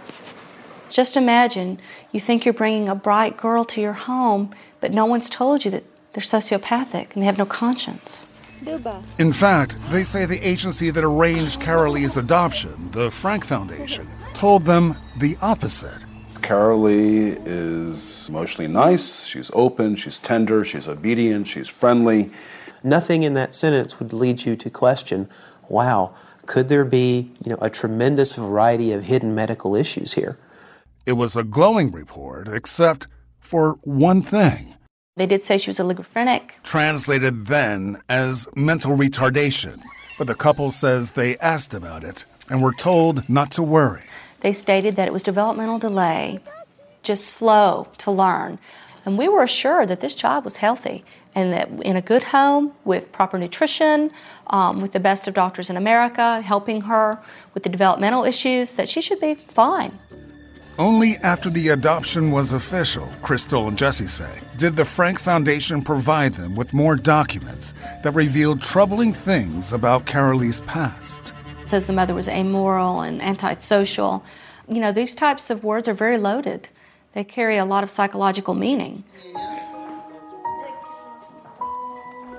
Just 0.89 1.15
imagine 1.15 1.79
you 2.11 2.19
think 2.19 2.43
you're 2.43 2.55
bringing 2.55 2.89
a 2.89 2.95
bright 2.95 3.37
girl 3.37 3.63
to 3.65 3.81
your 3.81 3.93
home, 3.93 4.55
but 4.79 4.91
no 4.91 5.05
one's 5.05 5.29
told 5.29 5.63
you 5.63 5.69
that 5.69 5.83
they're 6.13 6.23
sociopathic 6.23 7.13
and 7.13 7.21
they 7.21 7.27
have 7.27 7.37
no 7.37 7.45
conscience. 7.45 8.25
In 9.19 9.31
fact, 9.31 9.77
they 9.91 10.03
say 10.03 10.25
the 10.25 10.41
agency 10.41 10.89
that 10.89 11.03
arranged 11.03 11.61
Carolee's 11.61 12.17
adoption, 12.17 12.89
the 12.93 13.11
Frank 13.11 13.45
Foundation, 13.45 14.09
told 14.33 14.65
them 14.65 14.95
the 15.19 15.37
opposite. 15.39 16.08
Carolee 16.49 17.39
is 17.45 18.27
emotionally 18.27 18.67
nice, 18.67 19.23
she's 19.23 19.51
open, 19.53 19.95
she's 19.95 20.17
tender, 20.17 20.65
she's 20.65 20.87
obedient, 20.87 21.47
she's 21.47 21.67
friendly. 21.67 22.31
Nothing 22.81 23.21
in 23.21 23.35
that 23.35 23.53
sentence 23.53 23.99
would 23.99 24.13
lead 24.13 24.45
you 24.45 24.55
to 24.55 24.69
question, 24.71 25.29
wow, 25.67 26.11
could 26.47 26.67
there 26.67 26.85
be, 26.85 27.31
you 27.45 27.51
know, 27.51 27.59
a 27.61 27.69
tremendous 27.69 28.33
variety 28.33 28.91
of 28.91 29.03
hidden 29.03 29.35
medical 29.35 29.75
issues 29.75 30.13
here? 30.13 30.39
It 31.05 31.13
was 31.13 31.35
a 31.35 31.43
glowing 31.43 31.91
report, 31.91 32.47
except 32.47 33.05
for 33.39 33.73
one 33.83 34.23
thing. 34.23 34.73
They 35.17 35.27
did 35.27 35.43
say 35.43 35.59
she 35.59 35.69
was 35.69 35.79
a 35.79 35.83
lygophrenic. 35.83 36.53
Translated 36.63 37.45
then 37.45 38.01
as 38.09 38.47
mental 38.55 38.97
retardation. 38.97 39.83
But 40.17 40.25
the 40.25 40.33
couple 40.33 40.71
says 40.71 41.11
they 41.11 41.37
asked 41.37 41.75
about 41.75 42.03
it 42.03 42.25
and 42.49 42.63
were 42.63 42.73
told 42.73 43.29
not 43.29 43.51
to 43.51 43.61
worry. 43.61 44.08
They 44.41 44.53
stated 44.53 44.95
that 44.95 45.07
it 45.07 45.13
was 45.13 45.23
developmental 45.23 45.79
delay, 45.79 46.39
just 47.03 47.27
slow 47.27 47.87
to 47.99 48.11
learn. 48.11 48.59
And 49.05 49.17
we 49.17 49.27
were 49.27 49.43
assured 49.43 49.87
that 49.87 50.01
this 50.01 50.13
child 50.13 50.43
was 50.43 50.57
healthy 50.57 51.03
and 51.35 51.53
that 51.53 51.69
in 51.83 51.95
a 51.95 52.01
good 52.01 52.23
home 52.23 52.73
with 52.85 53.11
proper 53.11 53.37
nutrition, 53.37 54.11
um, 54.47 54.81
with 54.81 54.91
the 54.91 54.99
best 54.99 55.27
of 55.27 55.33
doctors 55.33 55.69
in 55.69 55.77
America 55.77 56.41
helping 56.41 56.81
her 56.81 57.17
with 57.53 57.63
the 57.63 57.69
developmental 57.69 58.23
issues, 58.23 58.73
that 58.73 58.89
she 58.89 59.01
should 59.01 59.19
be 59.19 59.35
fine. 59.35 59.97
Only 60.77 61.17
after 61.17 61.49
the 61.49 61.69
adoption 61.69 62.31
was 62.31 62.53
official, 62.53 63.09
Crystal 63.21 63.67
and 63.67 63.77
Jesse 63.77 64.07
say, 64.07 64.39
did 64.55 64.77
the 64.77 64.85
Frank 64.85 65.19
Foundation 65.19 65.81
provide 65.81 66.33
them 66.35 66.55
with 66.55 66.73
more 66.73 66.95
documents 66.95 67.73
that 68.01 68.11
revealed 68.13 68.61
troubling 68.61 69.11
things 69.11 69.73
about 69.73 70.05
Carolee's 70.05 70.61
past. 70.61 71.33
It 71.69 71.77
says 71.77 71.85
the 71.85 71.93
mother 71.93 72.15
was 72.15 72.27
amoral 72.27 73.01
and 73.01 73.21
antisocial. 73.21 74.23
You 74.67 74.79
know, 74.79 74.91
these 74.91 75.13
types 75.13 75.51
of 75.51 75.63
words 75.63 75.87
are 75.87 75.93
very 75.93 76.17
loaded. 76.17 76.69
They 77.13 77.23
carry 77.23 77.57
a 77.57 77.63
lot 77.63 77.83
of 77.83 77.91
psychological 77.91 78.55
meaning. 78.55 79.03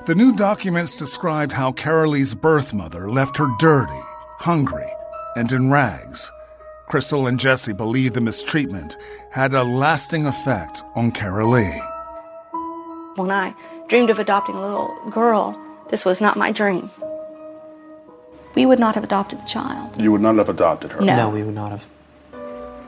The 0.07 0.17
new 0.17 0.35
documents 0.35 0.95
described 0.95 1.53
how 1.53 1.71
Carolee's 1.71 2.35
birth 2.35 2.75
mother 2.75 3.09
left 3.09 3.37
her 3.37 3.47
dirty, 3.61 4.03
hungry, 4.41 4.91
and 5.37 5.53
in 5.53 5.71
rags. 5.71 6.29
Crystal 6.89 7.29
and 7.29 7.39
Jesse 7.39 7.73
believe 7.73 8.15
the 8.15 8.21
mistreatment 8.21 8.97
had 9.31 9.55
a 9.55 9.63
lasting 9.63 10.27
effect 10.27 10.83
on 10.97 11.13
Carolee. 11.13 11.81
When 13.15 13.31
I 13.31 13.55
dreamed 13.87 14.11
of 14.11 14.19
adopting 14.19 14.57
a 14.57 14.61
little 14.61 15.09
girl, 15.09 15.57
this 15.89 16.05
was 16.05 16.21
not 16.21 16.37
my 16.37 16.51
dream. 16.51 16.91
We 18.55 18.67
would 18.67 18.79
not 18.79 18.95
have 18.95 19.05
adopted 19.05 19.41
the 19.41 19.47
child. 19.47 20.01
You 20.01 20.13
would 20.13 20.21
not 20.21 20.37
have 20.37 20.49
adopted 20.49 20.93
her. 20.93 21.01
No. 21.01 21.17
No, 21.17 21.29
we 21.31 21.43
would 21.43 21.55
not 21.55 21.71
have. 21.71 21.87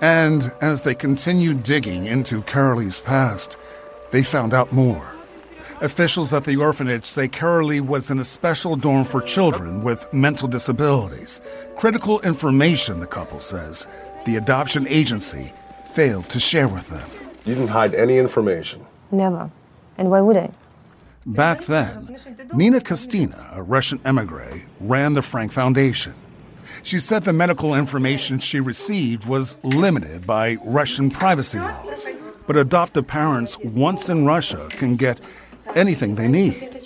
And 0.00 0.52
as 0.60 0.82
they 0.82 0.94
continued 0.94 1.62
digging 1.62 2.06
into 2.06 2.42
Carolee's 2.42 2.98
past, 2.98 3.56
they 4.10 4.22
found 4.22 4.52
out 4.52 4.72
more. 4.72 5.06
Officials 5.80 6.32
at 6.32 6.44
the 6.44 6.56
orphanage 6.56 7.06
say 7.06 7.28
Carolee 7.28 7.80
was 7.80 8.10
in 8.10 8.18
a 8.18 8.24
special 8.24 8.76
dorm 8.76 9.04
for 9.04 9.20
children 9.20 9.82
with 9.82 10.12
mental 10.12 10.48
disabilities. 10.48 11.40
Critical 11.76 12.20
information, 12.20 13.00
the 13.00 13.06
couple 13.06 13.40
says, 13.40 13.86
the 14.24 14.36
adoption 14.36 14.86
agency 14.88 15.52
failed 15.92 16.28
to 16.30 16.38
share 16.38 16.68
with 16.68 16.88
them. 16.88 17.08
You 17.44 17.54
didn't 17.54 17.70
hide 17.70 17.94
any 17.94 18.18
information. 18.18 18.86
Never. 19.10 19.50
And 19.98 20.10
why 20.10 20.20
would 20.20 20.36
I? 20.36 20.50
Back 21.24 21.60
then, 21.62 22.16
Nina 22.52 22.80
Kostina, 22.80 23.56
a 23.56 23.62
Russian 23.62 24.00
emigre, 24.04 24.62
ran 24.80 25.14
the 25.14 25.22
Frank 25.22 25.52
Foundation. 25.52 26.14
She 26.82 26.98
said 26.98 27.22
the 27.22 27.32
medical 27.32 27.74
information 27.76 28.40
she 28.40 28.58
received 28.58 29.28
was 29.28 29.56
limited 29.62 30.26
by 30.26 30.56
Russian 30.64 31.10
privacy 31.10 31.58
laws, 31.58 32.10
but 32.48 32.56
adoptive 32.56 33.06
parents 33.06 33.56
once 33.58 34.08
in 34.08 34.24
Russia 34.24 34.66
can 34.70 34.96
get 34.96 35.20
anything 35.76 36.16
they 36.16 36.26
need. 36.26 36.80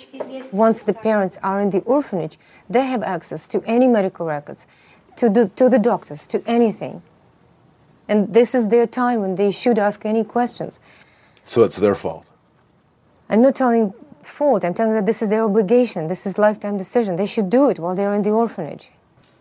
Once 0.51 0.83
the 0.83 0.93
parents 0.93 1.39
are 1.41 1.59
in 1.59 1.71
the 1.71 1.79
orphanage, 1.81 2.37
they 2.69 2.85
have 2.85 3.01
access 3.01 3.47
to 3.47 3.63
any 3.65 3.87
medical 3.87 4.27
records, 4.27 4.67
to 5.15 5.29
the, 5.29 5.49
to 5.49 5.67
the 5.67 5.79
doctors, 5.79 6.27
to 6.27 6.43
anything. 6.47 7.01
And 8.07 8.33
this 8.33 8.53
is 8.53 8.67
their 8.67 8.85
time 8.85 9.19
when 9.19 9.35
they 9.35 9.49
should 9.49 9.79
ask 9.79 10.05
any 10.05 10.23
questions. 10.23 10.79
So 11.43 11.63
it's 11.63 11.77
their 11.77 11.95
fault. 11.95 12.25
I'm 13.29 13.41
not 13.41 13.55
telling 13.55 13.93
fault, 14.27 14.63
I'm 14.63 14.73
telling 14.73 14.93
that 14.93 15.05
this 15.05 15.21
is 15.21 15.29
their 15.29 15.43
obligation, 15.43 16.07
this 16.07 16.25
is 16.25 16.37
lifetime 16.37 16.77
decision. 16.77 17.15
They 17.15 17.25
should 17.25 17.49
do 17.49 17.69
it 17.69 17.79
while 17.79 17.95
they're 17.95 18.13
in 18.13 18.23
the 18.23 18.31
orphanage. 18.31 18.89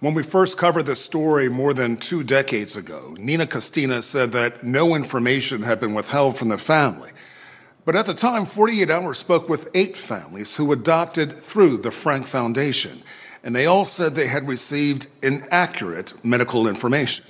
When 0.01 0.13
we 0.13 0.23
first 0.23 0.59
covered 0.59 0.85
this 0.85 1.03
story 1.03 1.49
more 1.49 1.73
than 1.73 1.97
two 1.97 2.23
decades 2.23 2.77
ago, 2.77 3.17
Nina 3.19 3.47
Kostina 3.47 4.03
said 4.03 4.33
that 4.33 4.63
no 4.63 4.95
information 4.95 5.63
had 5.63 5.81
been 5.81 5.95
withheld 5.95 6.37
from 6.37 6.49
the 6.49 6.59
family. 6.59 7.11
But 7.87 7.97
at 7.97 8.05
the 8.05 8.15
time, 8.15 8.47
48 8.47 8.91
Hours 8.91 9.19
spoke 9.19 9.49
with 9.49 9.69
eight 9.73 9.97
families 9.97 10.57
who 10.57 10.73
adopted 10.73 11.33
through 11.33 11.79
the 11.79 11.91
Frank 11.91 12.27
Foundation, 12.27 13.03
and 13.43 13.57
they 13.57 13.65
all 13.65 13.85
said 13.85 14.15
they 14.15 14.27
had 14.27 14.49
received 14.49 15.07
inaccurate 15.23 16.13
medical 16.25 16.67
information. 16.67 17.25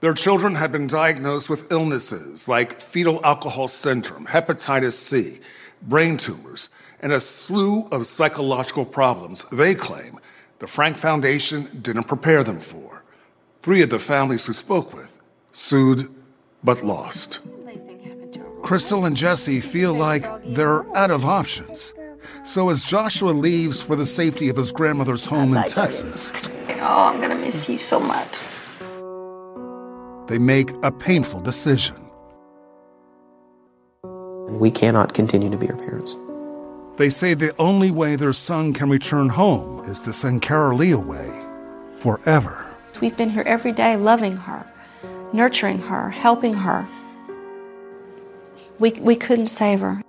Their 0.00 0.14
children 0.14 0.54
had 0.54 0.70
been 0.70 0.86
diagnosed 0.86 1.50
with 1.50 1.70
illnesses 1.72 2.48
like 2.48 2.80
fetal 2.80 3.20
alcohol 3.24 3.66
syndrome, 3.66 4.26
hepatitis 4.26 4.92
C, 4.92 5.40
brain 5.82 6.16
tumors, 6.16 6.68
and 7.00 7.12
a 7.12 7.20
slew 7.20 7.86
of 7.92 8.06
psychological 8.06 8.84
problems 8.84 9.44
they 9.52 9.74
claim 9.74 10.18
the 10.58 10.66
Frank 10.66 10.96
Foundation 10.96 11.68
didn't 11.82 12.04
prepare 12.04 12.42
them 12.42 12.58
for. 12.58 13.04
Three 13.62 13.82
of 13.82 13.90
the 13.90 13.98
families 14.00 14.44
who 14.46 14.52
spoke 14.52 14.92
with 14.92 15.20
sued 15.52 16.10
but 16.64 16.82
lost. 16.84 17.40
Crystal 18.62 19.04
and 19.04 19.16
Jesse 19.16 19.60
feel 19.60 19.94
like 19.94 20.24
they're 20.44 20.84
out 20.96 21.10
of 21.12 21.24
options. 21.24 21.94
So 22.44 22.70
as 22.70 22.84
Joshua 22.84 23.30
leaves 23.30 23.80
for 23.82 23.94
the 23.94 24.04
safety 24.06 24.48
of 24.48 24.56
his 24.56 24.72
grandmother's 24.72 25.24
home 25.24 25.56
in 25.56 25.62
Texas, 25.64 26.32
Oh, 26.80 27.06
I'm 27.12 27.20
gonna 27.20 27.34
miss 27.36 27.68
you 27.68 27.78
so 27.78 27.98
much. 28.00 28.38
they 30.28 30.38
make 30.38 30.70
a 30.82 30.92
painful 30.92 31.40
decision. 31.40 31.96
And 34.04 34.60
we 34.60 34.70
cannot 34.70 35.14
continue 35.14 35.50
to 35.50 35.56
be 35.56 35.66
her 35.66 35.76
parents. 35.76 36.16
They 36.98 37.10
say 37.10 37.34
the 37.34 37.54
only 37.60 37.92
way 37.92 38.16
their 38.16 38.32
son 38.32 38.72
can 38.72 38.90
return 38.90 39.28
home 39.28 39.84
is 39.84 40.00
to 40.02 40.12
send 40.12 40.42
Carolee 40.42 40.92
away 40.92 41.30
forever. 42.00 42.74
We've 43.00 43.16
been 43.16 43.30
here 43.30 43.44
every 43.46 43.70
day 43.70 43.96
loving 43.96 44.36
her, 44.36 44.66
nurturing 45.32 45.78
her, 45.78 46.10
helping 46.10 46.54
her. 46.54 46.84
We, 48.80 48.90
we 48.92 49.14
couldn't 49.14 49.46
save 49.46 49.78
her. 49.78 50.02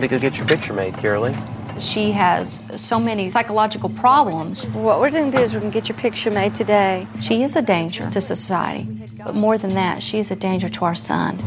Time 0.00 0.08
to 0.08 0.16
go 0.16 0.18
get 0.18 0.38
your 0.38 0.46
picture 0.46 0.72
made, 0.72 0.94
Carolee. 0.94 1.36
She 1.78 2.10
has 2.12 2.64
so 2.74 2.98
many 2.98 3.28
psychological 3.28 3.90
problems. 3.90 4.66
What 4.68 4.98
we're 4.98 5.10
gonna 5.10 5.30
do 5.30 5.36
is 5.36 5.52
we're 5.52 5.60
gonna 5.60 5.70
get 5.70 5.90
your 5.90 5.98
picture 5.98 6.30
made 6.30 6.54
today. 6.54 7.06
She 7.20 7.42
is 7.42 7.54
a 7.54 7.60
danger 7.60 8.08
to 8.08 8.18
society. 8.18 8.84
But 9.22 9.34
more 9.34 9.58
than 9.58 9.74
that, 9.74 10.02
she 10.02 10.18
is 10.18 10.30
a 10.30 10.36
danger 10.36 10.70
to 10.70 10.86
our 10.86 10.94
son. 10.94 11.38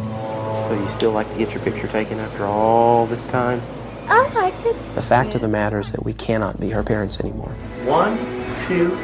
So 0.65 0.79
you 0.79 0.87
still 0.89 1.11
like 1.11 1.31
to 1.31 1.37
get 1.39 1.55
your 1.55 1.63
picture 1.63 1.87
taken 1.87 2.19
after 2.19 2.45
all 2.45 3.07
this 3.07 3.25
time? 3.25 3.59
I 4.07 4.29
like 4.35 4.53
it. 4.67 4.75
The 4.93 5.01
fact 5.01 5.33
of 5.33 5.41
the 5.41 5.47
matter 5.47 5.79
is 5.79 5.91
that 5.91 6.05
we 6.05 6.13
cannot 6.13 6.59
be 6.59 6.69
her 6.69 6.83
parents 6.83 7.19
anymore. 7.19 7.55
One, 7.85 8.19
two, 8.67 8.95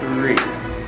three. 0.00 0.34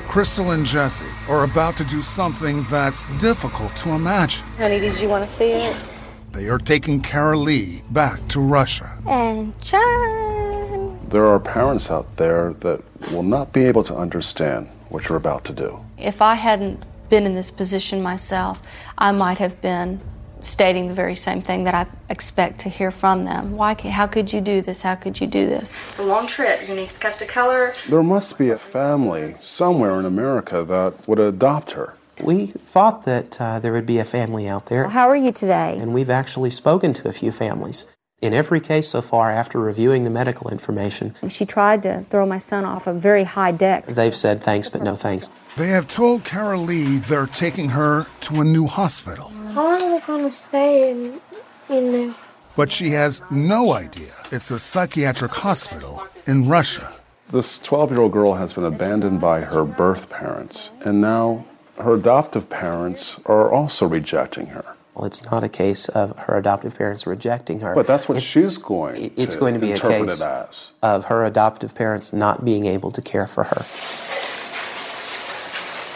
Crystal 0.08 0.50
and 0.50 0.66
Jesse 0.66 1.04
are 1.28 1.44
about 1.44 1.76
to 1.76 1.84
do 1.84 2.02
something 2.02 2.64
that's 2.64 3.04
difficult 3.20 3.76
to 3.76 3.90
imagine. 3.90 4.44
Honey, 4.56 4.80
did 4.80 5.00
you 5.00 5.08
want 5.08 5.24
to 5.24 5.32
see 5.32 5.52
it? 5.52 5.97
They 6.38 6.48
are 6.50 6.58
taking 6.58 7.02
Carolee 7.02 7.82
back 7.92 8.28
to 8.28 8.38
Russia. 8.38 8.96
And 9.08 9.60
John. 9.60 10.96
There 11.08 11.26
are 11.26 11.40
parents 11.40 11.90
out 11.90 12.16
there 12.16 12.52
that 12.60 12.80
will 13.10 13.24
not 13.24 13.52
be 13.52 13.64
able 13.64 13.82
to 13.82 13.96
understand 13.96 14.68
what 14.88 15.08
you're 15.08 15.18
about 15.18 15.44
to 15.46 15.52
do. 15.52 15.84
If 15.98 16.22
I 16.22 16.36
hadn't 16.36 16.84
been 17.08 17.26
in 17.26 17.34
this 17.34 17.50
position 17.50 18.00
myself, 18.00 18.62
I 18.96 19.10
might 19.10 19.38
have 19.38 19.60
been 19.60 20.00
stating 20.40 20.86
the 20.86 20.94
very 20.94 21.16
same 21.16 21.42
thing 21.42 21.64
that 21.64 21.74
I 21.74 21.86
expect 22.08 22.60
to 22.60 22.68
hear 22.68 22.92
from 22.92 23.24
them. 23.24 23.56
Why? 23.56 23.74
ca- 23.74 23.88
How 23.90 24.06
could 24.06 24.32
you 24.32 24.40
do 24.40 24.62
this? 24.62 24.82
How 24.82 24.94
could 24.94 25.20
you 25.20 25.26
do 25.26 25.46
this? 25.46 25.74
It's 25.88 25.98
a 25.98 26.04
long 26.04 26.28
trip. 26.28 26.68
You 26.68 26.76
need 26.76 26.92
stuff 26.92 27.18
to 27.18 27.26
color. 27.26 27.74
There 27.88 28.04
must 28.04 28.38
be 28.38 28.50
a 28.50 28.56
family 28.58 29.34
somewhere 29.40 29.98
in 29.98 30.04
America 30.04 30.62
that 30.62 31.08
would 31.08 31.18
adopt 31.18 31.72
her. 31.72 31.94
We 32.22 32.46
thought 32.46 33.04
that 33.04 33.40
uh, 33.40 33.58
there 33.60 33.72
would 33.72 33.86
be 33.86 33.98
a 33.98 34.04
family 34.04 34.48
out 34.48 34.66
there, 34.66 34.88
How 34.88 35.08
are 35.08 35.16
you 35.16 35.32
today? 35.32 35.78
and 35.80 35.92
we've 35.94 36.10
actually 36.10 36.50
spoken 36.50 36.92
to 36.94 37.08
a 37.08 37.12
few 37.12 37.30
families. 37.32 37.86
In 38.20 38.34
every 38.34 38.60
case 38.60 38.88
so 38.88 39.00
far, 39.00 39.30
after 39.30 39.60
reviewing 39.60 40.02
the 40.02 40.10
medical 40.10 40.50
information, 40.50 41.14
She 41.28 41.46
tried 41.46 41.84
to 41.84 42.04
throw 42.10 42.26
my 42.26 42.38
son 42.38 42.64
off 42.64 42.88
a 42.88 42.92
very 42.92 43.22
high 43.24 43.52
deck. 43.52 43.86
they've 43.86 44.14
said 44.14 44.42
thanks 44.42 44.68
but 44.68 44.82
no 44.82 44.94
thanks. 44.96 45.30
They 45.56 45.68
have 45.68 45.86
told 45.86 46.24
Carolee 46.24 46.98
they're 47.06 47.26
taking 47.26 47.68
her 47.70 48.06
to 48.22 48.40
a 48.40 48.44
new 48.44 48.66
hospital, 48.66 49.28
How 49.54 49.64
long 49.78 49.82
are 49.82 49.94
we 49.94 50.00
gonna 50.00 50.32
stay 50.32 50.90
in, 50.90 51.20
in 51.68 51.92
there? 51.92 52.14
but 52.56 52.72
she 52.72 52.90
has 52.90 53.22
no 53.30 53.72
idea 53.72 54.10
it's 54.32 54.50
a 54.50 54.58
psychiatric 54.58 55.30
hospital 55.30 56.04
in 56.26 56.48
Russia. 56.48 56.92
This 57.30 57.60
12 57.60 57.92
year 57.92 58.00
old 58.00 58.12
girl 58.12 58.34
has 58.34 58.52
been 58.54 58.64
abandoned 58.64 59.20
by 59.20 59.42
her 59.42 59.62
birth 59.62 60.10
parents, 60.10 60.70
and 60.80 61.00
now 61.00 61.44
her 61.80 61.94
adoptive 61.94 62.48
parents 62.50 63.16
are 63.26 63.50
also 63.50 63.86
rejecting 63.86 64.46
her. 64.48 64.64
Well, 64.94 65.06
it's 65.06 65.30
not 65.30 65.44
a 65.44 65.48
case 65.48 65.88
of 65.88 66.16
her 66.18 66.36
adoptive 66.36 66.76
parents 66.76 67.06
rejecting 67.06 67.60
her. 67.60 67.74
But 67.74 67.86
that's 67.86 68.08
what 68.08 68.18
It's- 68.18 68.30
she's 68.30 68.58
going 68.58 69.12
It's 69.16 69.34
to 69.34 69.40
going 69.40 69.54
to 69.54 69.60
be 69.60 69.72
a 69.72 69.78
case 69.78 70.20
as. 70.22 70.72
of 70.82 71.04
her 71.04 71.24
adoptive 71.24 71.74
parents 71.74 72.12
not 72.12 72.44
being 72.44 72.66
able 72.66 72.90
to 72.90 73.00
care 73.00 73.26
for 73.28 73.44
her. 73.44 73.62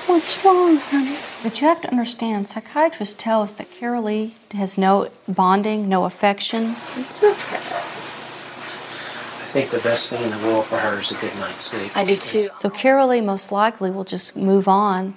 What's 0.07 0.45
wrong, 0.45 0.77
honey? 0.77 1.17
But 1.43 1.61
you 1.61 1.67
have 1.67 1.81
to 1.81 1.91
understand, 1.91 2.49
psychiatrists 2.49 3.15
tell 3.19 3.43
us 3.43 3.53
that 3.55 3.69
Carolee 3.71 4.33
has 4.53 4.79
no 4.79 5.09
bonding, 5.27 5.89
no 5.89 6.05
affection. 6.05 6.77
It's 6.97 7.23
okay. 7.25 7.57
I 7.57 9.55
think 9.55 9.71
the 9.71 9.79
best 9.81 10.11
thing 10.11 10.23
in 10.23 10.31
the 10.31 10.39
world 10.47 10.65
for 10.65 10.77
her 10.77 11.01
is 11.01 11.11
a 11.11 11.15
good 11.17 11.35
night's 11.41 11.61
sleep. 11.61 11.97
I 11.97 12.05
do 12.05 12.17
too. 12.17 12.49
So 12.55 12.71
Carolee 12.71 13.25
most 13.25 13.51
likely 13.53 13.91
will 13.91 14.05
just 14.05 14.37
move 14.37 14.69
on. 14.69 15.15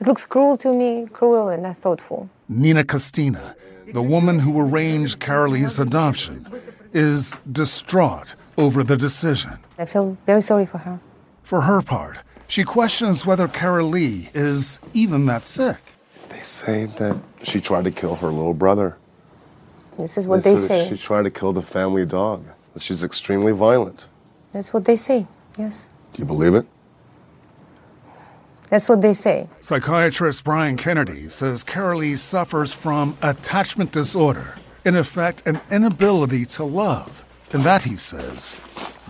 It 0.00 0.06
looks 0.06 0.24
cruel 0.24 0.56
to 0.58 0.72
me, 0.72 1.06
cruel 1.12 1.50
and 1.50 1.62
not 1.62 1.76
thoughtful. 1.76 2.30
Nina 2.48 2.84
Kostina, 2.84 3.54
the 3.92 4.00
woman 4.00 4.38
who 4.38 4.58
arranged 4.58 5.20
Carolee's 5.20 5.78
adoption, 5.78 6.46
is 6.94 7.34
distraught 7.50 8.34
over 8.56 8.82
the 8.82 8.96
decision. 8.96 9.58
I 9.78 9.84
feel 9.84 10.16
very 10.24 10.40
sorry 10.40 10.64
for 10.64 10.78
her. 10.78 11.00
For 11.42 11.62
her 11.62 11.82
part, 11.82 12.18
she 12.48 12.64
questions 12.64 13.26
whether 13.26 13.46
Carolee 13.46 14.30
is 14.34 14.80
even 14.94 15.26
that 15.26 15.44
sick. 15.44 15.78
They 16.30 16.40
say 16.40 16.86
that 16.86 17.18
she 17.42 17.60
tried 17.60 17.84
to 17.84 17.90
kill 17.90 18.16
her 18.16 18.28
little 18.28 18.54
brother. 18.54 18.96
This 19.98 20.16
is 20.16 20.26
what 20.26 20.42
they 20.44 20.56
said 20.56 20.62
that 20.62 20.84
say. 20.88 20.96
She 20.96 21.02
tried 21.02 21.24
to 21.24 21.30
kill 21.30 21.52
the 21.52 21.62
family 21.62 22.06
dog. 22.06 22.46
She's 22.78 23.04
extremely 23.04 23.52
violent. 23.52 24.06
That's 24.52 24.72
what 24.72 24.86
they 24.86 24.96
say. 24.96 25.26
Yes. 25.58 25.90
Do 26.14 26.22
you 26.22 26.24
believe 26.24 26.54
it? 26.54 26.66
That's 28.70 28.88
what 28.88 29.02
they 29.02 29.14
say. 29.14 29.48
Psychiatrist 29.60 30.44
Brian 30.44 30.76
Kennedy 30.76 31.28
says 31.28 31.64
Carolee 31.64 32.16
suffers 32.16 32.72
from 32.72 33.18
attachment 33.20 33.92
disorder, 33.92 34.54
in 34.84 34.96
effect, 34.96 35.42
an 35.44 35.60
inability 35.70 36.46
to 36.46 36.64
love. 36.64 37.24
And 37.52 37.64
that, 37.64 37.82
he 37.82 37.96
says, 37.96 38.60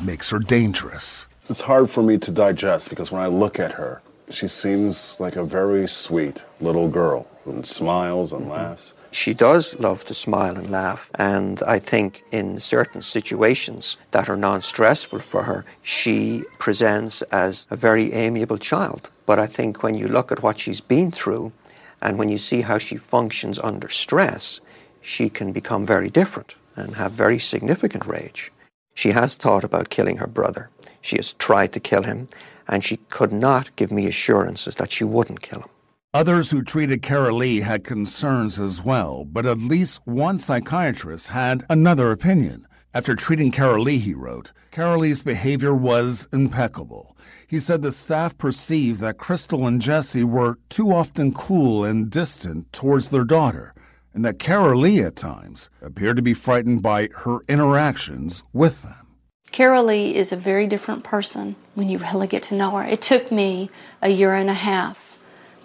makes 0.00 0.30
her 0.30 0.38
dangerous. 0.38 1.26
It's 1.50 1.60
hard 1.60 1.90
for 1.90 2.02
me 2.02 2.16
to 2.18 2.30
digest 2.30 2.88
because 2.88 3.12
when 3.12 3.20
I 3.20 3.26
look 3.26 3.60
at 3.60 3.72
her, 3.72 4.00
she 4.30 4.46
seems 4.46 5.20
like 5.20 5.36
a 5.36 5.44
very 5.44 5.86
sweet 5.86 6.44
little 6.60 6.88
girl 6.88 7.26
who 7.44 7.62
smiles 7.62 8.32
and 8.32 8.48
laughs. 8.48 8.94
She 9.12 9.34
does 9.34 9.78
love 9.80 10.04
to 10.04 10.14
smile 10.14 10.56
and 10.56 10.70
laugh, 10.70 11.10
and 11.16 11.62
I 11.64 11.80
think 11.80 12.22
in 12.30 12.60
certain 12.60 13.02
situations 13.02 13.96
that 14.12 14.28
are 14.28 14.36
non 14.36 14.62
stressful 14.62 15.18
for 15.18 15.42
her, 15.44 15.64
she 15.82 16.44
presents 16.58 17.22
as 17.22 17.66
a 17.70 17.76
very 17.76 18.12
amiable 18.12 18.58
child. 18.58 19.10
But 19.26 19.38
I 19.38 19.46
think 19.46 19.82
when 19.82 19.96
you 19.96 20.06
look 20.06 20.30
at 20.30 20.42
what 20.42 20.58
she's 20.58 20.80
been 20.80 21.10
through 21.10 21.52
and 22.00 22.18
when 22.18 22.28
you 22.28 22.38
see 22.38 22.62
how 22.62 22.78
she 22.78 22.96
functions 22.96 23.58
under 23.58 23.88
stress, 23.88 24.60
she 25.00 25.28
can 25.28 25.52
become 25.52 25.84
very 25.84 26.08
different 26.08 26.54
and 26.76 26.96
have 26.96 27.12
very 27.12 27.38
significant 27.38 28.06
rage. 28.06 28.52
She 28.94 29.10
has 29.10 29.36
thought 29.36 29.64
about 29.64 29.90
killing 29.90 30.18
her 30.18 30.26
brother. 30.26 30.70
She 31.00 31.16
has 31.16 31.32
tried 31.34 31.72
to 31.72 31.80
kill 31.80 32.02
him, 32.02 32.28
and 32.68 32.84
she 32.84 32.98
could 33.08 33.32
not 33.32 33.74
give 33.76 33.90
me 33.90 34.06
assurances 34.06 34.76
that 34.76 34.92
she 34.92 35.04
wouldn't 35.04 35.42
kill 35.42 35.60
him. 35.60 35.68
Others 36.12 36.50
who 36.50 36.64
treated 36.64 37.02
Carolee 37.02 37.62
had 37.62 37.84
concerns 37.84 38.58
as 38.58 38.82
well, 38.82 39.24
but 39.24 39.46
at 39.46 39.58
least 39.58 40.04
one 40.06 40.40
psychiatrist 40.40 41.28
had 41.28 41.64
another 41.70 42.10
opinion. 42.10 42.66
After 42.92 43.14
treating 43.14 43.52
Carolee, 43.52 44.00
he 44.00 44.12
wrote, 44.12 44.50
Carolee's 44.72 45.22
behavior 45.22 45.72
was 45.72 46.26
impeccable. 46.32 47.16
He 47.46 47.60
said 47.60 47.82
the 47.82 47.92
staff 47.92 48.36
perceived 48.36 48.98
that 48.98 49.18
Crystal 49.18 49.68
and 49.68 49.80
Jesse 49.80 50.24
were 50.24 50.58
too 50.68 50.90
often 50.90 51.32
cool 51.32 51.84
and 51.84 52.10
distant 52.10 52.72
towards 52.72 53.10
their 53.10 53.22
daughter, 53.24 53.72
and 54.12 54.24
that 54.24 54.40
Carolee 54.40 55.06
at 55.06 55.14
times 55.14 55.70
appeared 55.80 56.16
to 56.16 56.22
be 56.22 56.34
frightened 56.34 56.82
by 56.82 57.08
her 57.18 57.38
interactions 57.46 58.42
with 58.52 58.82
them. 58.82 59.06
Carolee 59.52 60.14
is 60.14 60.32
a 60.32 60.36
very 60.36 60.66
different 60.66 61.04
person 61.04 61.54
when 61.76 61.88
you 61.88 61.98
really 61.98 62.26
get 62.26 62.42
to 62.44 62.56
know 62.56 62.70
her. 62.72 62.84
It 62.84 63.00
took 63.00 63.30
me 63.30 63.70
a 64.02 64.08
year 64.08 64.34
and 64.34 64.50
a 64.50 64.54
half 64.54 65.09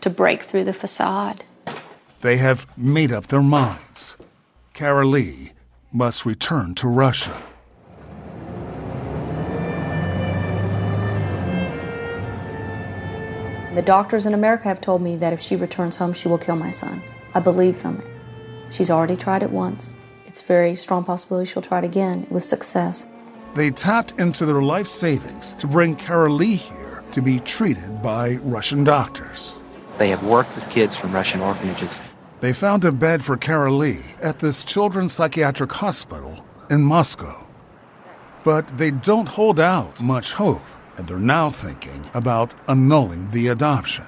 to 0.05 0.09
break 0.11 0.43
through 0.43 0.63
the 0.63 0.71
facade. 0.71 1.43
They 2.21 2.37
have 2.37 2.67
made 2.77 3.11
up 3.11 3.25
their 3.25 3.41
minds. 3.41 4.17
Carolee 4.75 5.49
must 5.91 6.27
return 6.27 6.75
to 6.75 6.87
Russia. 6.87 7.35
The 13.73 13.81
doctors 13.81 14.27
in 14.27 14.35
America 14.35 14.65
have 14.65 14.79
told 14.79 15.01
me 15.01 15.15
that 15.15 15.33
if 15.33 15.41
she 15.41 15.55
returns 15.55 15.95
home, 15.95 16.13
she 16.13 16.27
will 16.27 16.37
kill 16.37 16.55
my 16.55 16.69
son. 16.69 17.01
I 17.33 17.39
believe 17.39 17.81
them. 17.81 17.99
She's 18.69 18.91
already 18.91 19.15
tried 19.15 19.41
it 19.41 19.49
once. 19.49 19.95
It's 20.27 20.43
a 20.43 20.45
very 20.45 20.75
strong 20.75 21.03
possibility 21.03 21.49
she'll 21.49 21.63
try 21.63 21.79
it 21.79 21.83
again 21.83 22.27
with 22.29 22.43
success. 22.43 23.07
they 23.55 23.71
tapped 23.71 24.11
into 24.19 24.45
their 24.45 24.61
life 24.61 24.85
savings 24.85 25.53
to 25.53 25.65
bring 25.65 25.95
Carolee 25.95 26.57
here 26.57 27.03
to 27.11 27.21
be 27.23 27.39
treated 27.39 28.03
by 28.03 28.35
Russian 28.43 28.83
doctors. 28.83 29.61
They 29.97 30.09
have 30.09 30.23
worked 30.23 30.53
with 30.55 30.69
kids 30.69 30.97
from 30.97 31.13
Russian 31.13 31.39
orphanages. 31.39 31.99
They 32.41 32.51
found 32.51 32.83
a 32.83 32.91
bed 32.91 33.23
for 33.23 33.37
Carolee 33.37 34.03
at 34.21 34.39
this 34.39 34.65
children's 34.65 35.13
psychiatric 35.13 35.71
hospital 35.71 36.45
in 36.69 36.81
Moscow. 36.81 37.47
But 38.43 38.77
they 38.77 38.91
don't 38.91 39.29
hold 39.29 39.59
out 39.59 40.03
much 40.03 40.33
hope, 40.33 40.63
and 40.97 41.07
they're 41.07 41.17
now 41.17 41.49
thinking 41.49 42.09
about 42.13 42.53
annulling 42.67 43.31
the 43.31 43.47
adoption. 43.47 44.05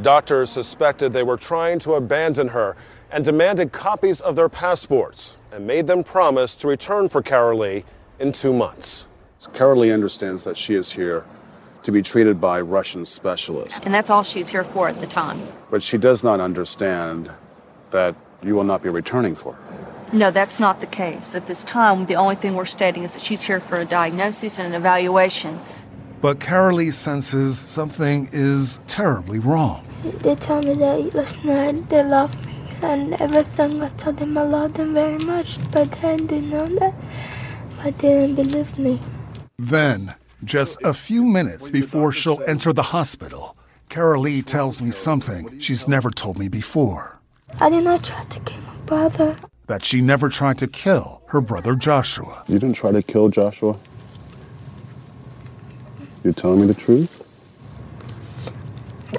Doctors 0.00 0.50
suspected 0.50 1.12
they 1.12 1.22
were 1.22 1.36
trying 1.36 1.78
to 1.80 1.94
abandon 1.94 2.48
her 2.48 2.74
and 3.10 3.24
demanded 3.24 3.72
copies 3.72 4.20
of 4.22 4.36
their 4.36 4.48
passports 4.48 5.36
and 5.52 5.66
made 5.66 5.86
them 5.86 6.02
promise 6.02 6.54
to 6.54 6.66
return 6.66 7.08
for 7.08 7.22
Carolee 7.22 7.84
in 8.18 8.32
two 8.32 8.54
months. 8.54 9.06
Carolee 9.52 9.92
understands 9.92 10.44
that 10.44 10.56
she 10.56 10.74
is 10.74 10.92
here 10.92 11.24
to 11.82 11.92
be 11.92 12.02
treated 12.02 12.40
by 12.40 12.60
Russian 12.60 13.06
specialists, 13.06 13.80
And 13.84 13.94
that's 13.94 14.10
all 14.10 14.22
she's 14.22 14.50
here 14.50 14.64
for 14.64 14.88
at 14.88 15.00
the 15.00 15.06
time. 15.06 15.40
but 15.70 15.82
she 15.82 15.96
does 15.98 16.22
not 16.22 16.40
understand 16.40 17.30
that 17.90 18.14
you 18.42 18.54
will 18.54 18.64
not 18.64 18.82
be 18.82 18.88
returning 18.88 19.34
for 19.34 19.54
her. 19.54 19.60
No, 20.12 20.30
that's 20.30 20.58
not 20.58 20.80
the 20.80 20.86
case. 20.86 21.34
At 21.34 21.46
this 21.46 21.62
time, 21.62 22.06
the 22.06 22.16
only 22.16 22.34
thing 22.34 22.54
we're 22.54 22.64
stating 22.64 23.02
is 23.04 23.12
that 23.12 23.22
she's 23.22 23.42
here 23.42 23.60
for 23.60 23.78
a 23.78 23.84
diagnosis 23.84 24.58
and 24.58 24.66
an 24.68 24.74
evaluation. 24.74 25.60
But 26.20 26.38
Carolee 26.40 26.92
senses 26.92 27.58
something 27.58 28.28
is 28.32 28.80
terribly 28.86 29.38
wrong. 29.38 29.86
They 30.02 30.34
told 30.34 30.66
me 30.66 30.74
that 30.74 31.14
last 31.14 31.44
night 31.44 31.88
they 31.88 32.02
loved 32.02 32.44
me 32.46 32.54
and 32.82 33.14
everything. 33.20 33.82
I 33.82 33.88
told 33.90 34.16
them 34.18 34.36
I 34.36 34.42
loved 34.42 34.76
them 34.76 34.94
very 34.94 35.18
much, 35.18 35.58
but 35.70 35.90
then 36.02 36.26
they 36.26 36.40
know 36.40 36.66
that. 36.66 36.94
But 37.82 37.98
they 37.98 38.08
didn't 38.26 38.34
believe 38.36 38.78
me. 38.78 38.98
Then, 39.58 40.14
just 40.44 40.80
a 40.82 40.94
few 40.94 41.24
minutes 41.24 41.70
before 41.70 42.12
she'll 42.12 42.42
enter 42.46 42.72
the 42.72 42.82
hospital, 42.82 43.56
Carolee 43.88 44.44
tells 44.44 44.80
me 44.80 44.90
something 44.90 45.58
she's 45.60 45.86
never 45.88 46.10
told 46.10 46.38
me 46.38 46.48
before 46.48 47.18
I 47.60 47.68
did 47.68 47.84
not 47.84 48.04
try 48.04 48.24
to 48.24 48.40
kill 48.40 48.60
my 48.60 48.76
brother. 48.86 49.36
that 49.66 49.84
she 49.84 50.00
never 50.00 50.28
tried 50.28 50.58
to 50.58 50.66
kill 50.66 51.22
her 51.26 51.40
brother 51.40 51.74
Joshua. 51.74 52.42
You 52.48 52.58
didn't 52.58 52.76
try 52.76 52.92
to 52.92 53.02
kill 53.02 53.28
Joshua? 53.28 53.76
You're 56.24 56.32
telling 56.32 56.60
me 56.60 56.66
the 56.66 56.74
truth? 56.74 57.26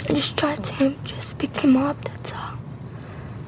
I 0.10 0.14
just 0.14 0.38
tried 0.38 0.64
to 0.64 0.74
him, 0.74 0.98
just 1.04 1.38
pick 1.38 1.56
him 1.58 1.76
up, 1.78 2.02
that's 2.04 2.32
all. 2.34 2.54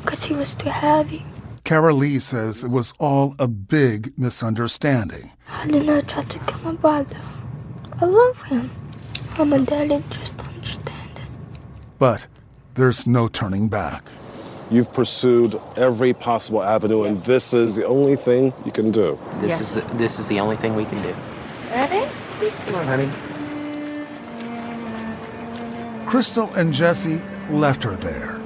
Because 0.01 0.23
he 0.23 0.33
was 0.33 0.55
too 0.55 0.69
heavy. 0.69 1.25
Carolee 1.63 2.21
says 2.21 2.63
it 2.63 2.69
was 2.71 2.93
all 2.99 3.35
a 3.39 3.47
big 3.47 4.13
misunderstanding. 4.17 5.31
I 5.49 5.65
did 5.67 5.85
not 5.85 6.07
try 6.09 6.23
to 6.23 6.39
kill 6.39 6.59
my 6.59 6.71
brother. 6.73 7.17
I 8.03 8.05
love 8.05 8.41
him. 8.41 8.69
I'm 9.39 9.53
a 9.53 9.59
daddy, 9.59 10.03
just 10.09 10.35
don't 10.35 10.49
understand 10.49 11.09
it. 11.15 11.29
But 11.97 12.27
there's 12.73 13.07
no 13.07 13.29
turning 13.29 13.69
back. 13.69 14.03
You've 14.69 14.91
pursued 14.91 15.57
every 15.77 16.11
possible 16.11 16.61
avenue, 16.61 17.03
and 17.03 17.15
this 17.19 17.53
is 17.53 17.77
the 17.77 17.85
only 17.85 18.17
thing 18.17 18.53
you 18.65 18.73
can 18.73 18.91
do. 18.91 19.17
This 19.35 19.61
is 19.61 19.85
the, 19.85 19.93
this 19.95 20.19
is 20.19 20.27
the 20.27 20.41
only 20.41 20.57
thing 20.57 20.75
we 20.75 20.83
can 20.83 21.01
do. 21.01 21.15
Ready? 21.69 22.05
Come 22.65 22.75
on, 22.75 22.87
honey. 22.87 23.09
Crystal 26.05 26.53
and 26.55 26.73
Jesse 26.73 27.21
left 27.49 27.85
her 27.85 27.95
there. 27.95 28.37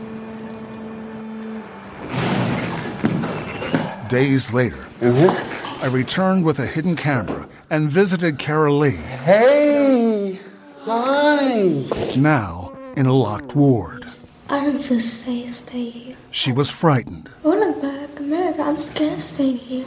Days 4.08 4.54
later, 4.54 4.88
mm-hmm. 5.00 5.84
I 5.84 5.88
returned 5.88 6.46
with 6.46 6.60
a 6.60 6.68
hidden 6.68 6.96
camera 6.96 7.47
and 7.70 7.90
visited 7.90 8.38
Carolee, 8.38 8.96
Hey! 8.96 10.40
Hi! 10.84 11.86
now 12.16 12.72
in 12.96 13.06
a 13.06 13.14
locked 13.14 13.56
ward. 13.56 14.06
I 14.50 14.64
don't 14.64 14.80
feel 14.80 15.00
safe 15.02 15.54
staying 15.54 15.92
here. 15.92 16.16
She 16.32 16.52
was 16.52 16.70
frightened, 16.70 17.30
I 17.44 17.48
want 17.50 17.76
to 17.76 17.82
go 17.82 17.92
back 18.00 18.16
to 18.16 18.24
America. 18.24 18.62
I'm 18.62 18.78
scared 18.80 19.20
staying 19.20 19.58
here. 19.58 19.86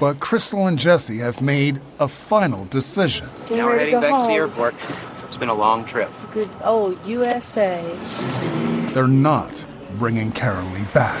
but 0.00 0.18
Crystal 0.18 0.66
and 0.66 0.78
Jesse 0.78 1.18
have 1.18 1.40
made 1.40 1.80
a 2.00 2.08
final 2.08 2.64
decision. 2.66 3.28
Now 3.50 3.66
we're 3.66 3.78
heading 3.78 4.00
back 4.00 4.22
to 4.22 4.26
the 4.26 4.34
airport. 4.34 4.74
It's 5.26 5.36
been 5.36 5.48
a 5.48 5.54
long 5.54 5.84
trip. 5.84 6.10
Good 6.32 6.50
old 6.64 6.98
USA. 7.06 7.84
They're 8.92 9.06
not 9.06 9.64
bringing 9.94 10.32
Carolee 10.32 10.92
back. 10.92 11.20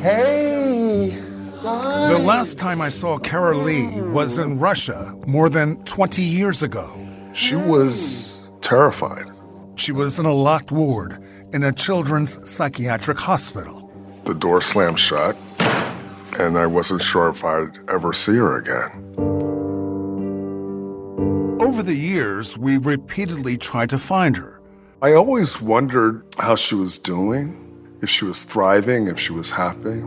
Hey! 0.00 1.10
The 1.60 2.22
last 2.24 2.58
time 2.58 2.80
I 2.80 2.88
saw 2.88 3.18
Kara 3.18 3.54
Carolee 3.54 4.10
was 4.10 4.38
in 4.38 4.58
Russia 4.58 5.14
more 5.26 5.50
than 5.50 5.76
20 5.84 6.22
years 6.22 6.62
ago. 6.62 6.90
She 7.34 7.54
was 7.54 8.48
terrified. 8.62 9.30
She 9.74 9.92
was 9.92 10.18
in 10.18 10.24
a 10.24 10.32
locked 10.32 10.72
ward 10.72 11.22
in 11.52 11.64
a 11.64 11.72
children's 11.72 12.38
psychiatric 12.50 13.18
hospital. 13.18 13.92
The 14.24 14.32
door 14.32 14.62
slammed 14.62 14.98
shut, 14.98 15.36
and 16.38 16.56
I 16.56 16.64
wasn't 16.64 17.02
sure 17.02 17.28
if 17.28 17.44
I'd 17.44 17.78
ever 17.90 18.14
see 18.14 18.36
her 18.36 18.56
again. 18.56 18.90
Over 21.60 21.82
the 21.82 21.94
years, 21.94 22.56
we 22.56 22.78
repeatedly 22.78 23.58
tried 23.58 23.90
to 23.90 23.98
find 23.98 24.34
her. 24.38 24.62
I 25.02 25.12
always 25.12 25.60
wondered 25.60 26.24
how 26.38 26.56
she 26.56 26.74
was 26.74 26.96
doing, 26.96 27.69
if 28.02 28.08
she 28.08 28.24
was 28.24 28.42
thriving, 28.42 29.06
if 29.06 29.18
she 29.18 29.32
was 29.32 29.52
happy. 29.52 30.02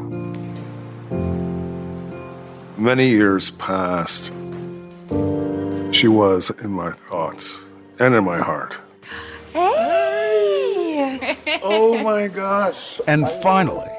Many 2.78 3.10
years 3.10 3.52
passed. 3.52 4.32
She 5.92 6.08
was 6.08 6.52
in 6.62 6.72
my 6.72 6.92
thoughts 6.92 7.62
and 8.00 8.16
in 8.16 8.24
my 8.24 8.40
heart. 8.40 8.80
Hey! 9.54 11.38
Oh 11.66 12.04
my 12.04 12.28
gosh. 12.28 13.00
And 13.08 13.28
finally, 13.42 13.90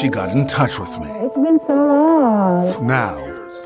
she 0.00 0.08
got 0.08 0.30
in 0.30 0.46
touch 0.46 0.78
with 0.78 0.98
me. 0.98 1.06
It's 1.06 1.34
been 1.34 1.60
so 1.66 1.74
long. 1.74 2.86
Now, 2.86 3.16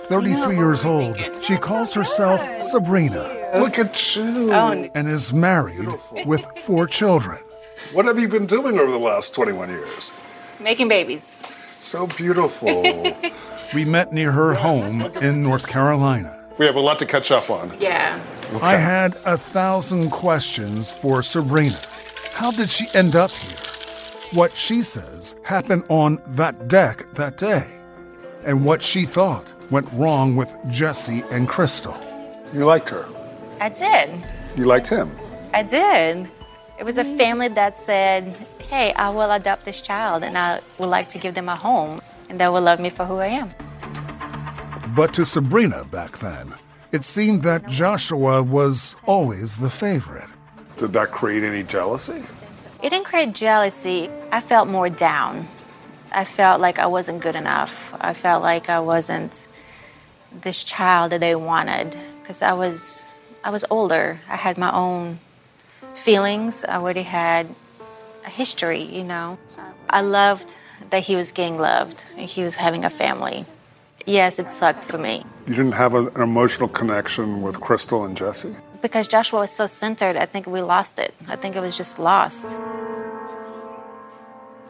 33 0.08 0.56
years 0.56 0.84
old, 0.84 1.16
she 1.42 1.56
calls 1.56 1.94
herself 1.94 2.40
Sabrina 2.60 3.38
Look 3.56 3.78
at 3.78 4.16
you. 4.16 4.52
Oh, 4.52 4.90
and 4.94 5.08
is 5.08 5.32
married 5.32 5.88
with 6.26 6.44
four 6.58 6.86
children. 6.86 7.38
What 7.92 8.04
have 8.06 8.18
you 8.18 8.28
been 8.28 8.46
doing 8.46 8.78
over 8.78 8.90
the 8.90 8.98
last 8.98 9.34
21 9.34 9.68
years? 9.68 10.12
Making 10.60 10.88
babies. 10.88 11.24
So 11.24 12.06
beautiful. 12.06 13.14
We 13.74 13.84
met 13.84 14.14
near 14.14 14.32
her 14.32 14.54
home 14.54 15.02
in 15.20 15.42
North 15.42 15.66
Carolina. 15.66 16.34
we 16.56 16.64
have 16.64 16.76
a 16.76 16.80
lot 16.80 16.98
to 17.00 17.04
catch 17.04 17.30
up 17.30 17.50
on. 17.50 17.76
Yeah. 17.78 18.18
I 18.62 18.78
had 18.78 19.18
a 19.26 19.36
thousand 19.36 20.08
questions 20.08 20.90
for 20.90 21.22
Sabrina. 21.22 21.78
How 22.32 22.50
did 22.50 22.70
she 22.70 22.86
end 22.94 23.14
up 23.14 23.30
here? 23.30 23.58
what 24.32 24.54
she 24.56 24.82
says 24.82 25.36
happened 25.42 25.84
on 25.88 26.20
that 26.28 26.68
deck 26.68 27.06
that 27.14 27.36
day 27.38 27.66
and 28.44 28.64
what 28.64 28.82
she 28.82 29.04
thought 29.04 29.46
went 29.70 29.90
wrong 29.92 30.36
with 30.36 30.50
Jesse 30.70 31.22
and 31.30 31.48
Crystal. 31.48 31.96
You 32.52 32.64
liked 32.64 32.90
her. 32.90 33.06
I 33.60 33.68
did. 33.70 34.10
You 34.56 34.64
liked 34.64 34.88
him. 34.88 35.12
I 35.54 35.62
did. 35.62 36.28
It 36.78 36.84
was 36.84 36.96
a 36.96 37.04
family 37.04 37.48
that 37.48 37.76
said, 37.76 38.36
hey, 38.60 38.92
I 38.92 39.10
will 39.10 39.32
adopt 39.32 39.64
this 39.64 39.82
child 39.82 40.22
and 40.22 40.38
I 40.38 40.60
would 40.78 40.86
like 40.86 41.08
to 41.08 41.18
give 41.18 41.34
them 41.34 41.48
a 41.48 41.56
home 41.56 42.00
and 42.30 42.38
they 42.38 42.46
will 42.46 42.60
love 42.60 42.78
me 42.78 42.88
for 42.88 43.04
who 43.04 43.16
I 43.16 43.26
am. 43.26 43.52
But 44.94 45.12
to 45.14 45.26
Sabrina 45.26 45.84
back 45.84 46.18
then, 46.18 46.54
it 46.92 47.02
seemed 47.02 47.42
that 47.42 47.66
Joshua 47.66 48.44
was 48.44 48.94
always 49.06 49.56
the 49.56 49.68
favorite. 49.68 50.28
Did 50.76 50.92
that 50.92 51.10
create 51.10 51.42
any 51.42 51.64
jealousy? 51.64 52.22
It 52.80 52.90
didn't 52.90 53.06
create 53.06 53.34
jealousy. 53.34 54.08
I 54.30 54.40
felt 54.40 54.68
more 54.68 54.88
down. 54.88 55.46
I 56.12 56.24
felt 56.24 56.60
like 56.60 56.78
I 56.78 56.86
wasn't 56.86 57.20
good 57.20 57.34
enough. 57.34 57.92
I 58.00 58.14
felt 58.14 58.40
like 58.44 58.70
I 58.70 58.78
wasn't 58.78 59.48
this 60.42 60.62
child 60.62 61.10
that 61.10 61.20
they 61.20 61.34
wanted 61.34 61.96
because 62.20 62.40
I 62.40 62.52
was 62.52 63.18
I 63.42 63.50
was 63.50 63.64
older. 63.68 64.20
I 64.28 64.36
had 64.36 64.58
my 64.58 64.72
own 64.72 65.18
feelings. 65.98 66.64
I 66.64 66.76
already 66.76 67.02
had 67.02 67.54
a 68.24 68.30
history, 68.30 68.82
you 68.82 69.04
know. 69.04 69.38
I 69.90 70.00
loved 70.00 70.54
that 70.90 71.02
he 71.02 71.16
was 71.16 71.32
getting 71.32 71.58
loved 71.58 72.04
and 72.16 72.28
he 72.28 72.42
was 72.42 72.56
having 72.56 72.84
a 72.84 72.90
family. 72.90 73.44
Yes, 74.06 74.38
it 74.38 74.50
sucked 74.50 74.84
for 74.84 74.96
me 74.96 75.24
You 75.46 75.54
didn't 75.54 75.72
have 75.72 75.92
a- 75.94 76.06
an 76.16 76.22
emotional 76.22 76.68
connection 76.68 77.42
with 77.42 77.60
Crystal 77.60 78.04
and 78.04 78.16
Jesse? 78.16 78.54
because 78.80 79.08
Joshua 79.08 79.40
was 79.40 79.50
so 79.50 79.66
centered. 79.66 80.16
I 80.16 80.24
think 80.24 80.46
we 80.46 80.62
lost 80.62 80.98
it. 81.00 81.12
I 81.28 81.34
think 81.36 81.56
it 81.56 81.60
was 81.60 81.76
just 81.76 81.98
lost. 81.98 82.56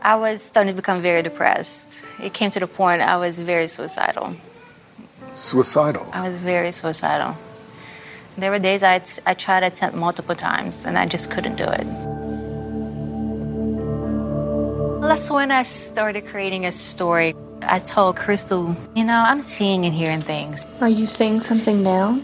I 0.02 0.14
was 0.16 0.42
starting 0.42 0.72
to 0.74 0.76
become 0.82 1.02
very 1.02 1.22
depressed. 1.22 2.02
It 2.22 2.32
came 2.32 2.50
to 2.52 2.60
the 2.60 2.66
point 2.66 3.02
I 3.02 3.16
was 3.18 3.38
very 3.40 3.68
suicidal. 3.68 4.34
Suicidal. 5.34 6.06
I 6.12 6.22
was 6.26 6.36
very 6.36 6.72
suicidal. 6.72 7.36
There 8.38 8.52
were 8.52 8.60
days 8.60 8.84
I, 8.84 9.02
I 9.26 9.34
tried 9.34 9.60
to 9.60 9.66
attempt 9.66 9.98
multiple 9.98 10.36
times 10.36 10.86
and 10.86 10.96
I 10.96 11.06
just 11.06 11.28
couldn't 11.28 11.56
do 11.56 11.64
it. 11.64 11.84
That's 15.02 15.28
when 15.28 15.50
I 15.50 15.64
started 15.64 16.24
creating 16.24 16.64
a 16.64 16.70
story. 16.70 17.34
I 17.62 17.80
told 17.80 18.14
Crystal, 18.14 18.76
you 18.94 19.02
know, 19.02 19.24
I'm 19.26 19.42
seeing 19.42 19.86
and 19.86 19.92
hearing 19.92 20.20
things. 20.20 20.64
Are 20.80 20.88
you 20.88 21.08
seeing 21.08 21.40
something 21.40 21.82
now? 21.82 22.20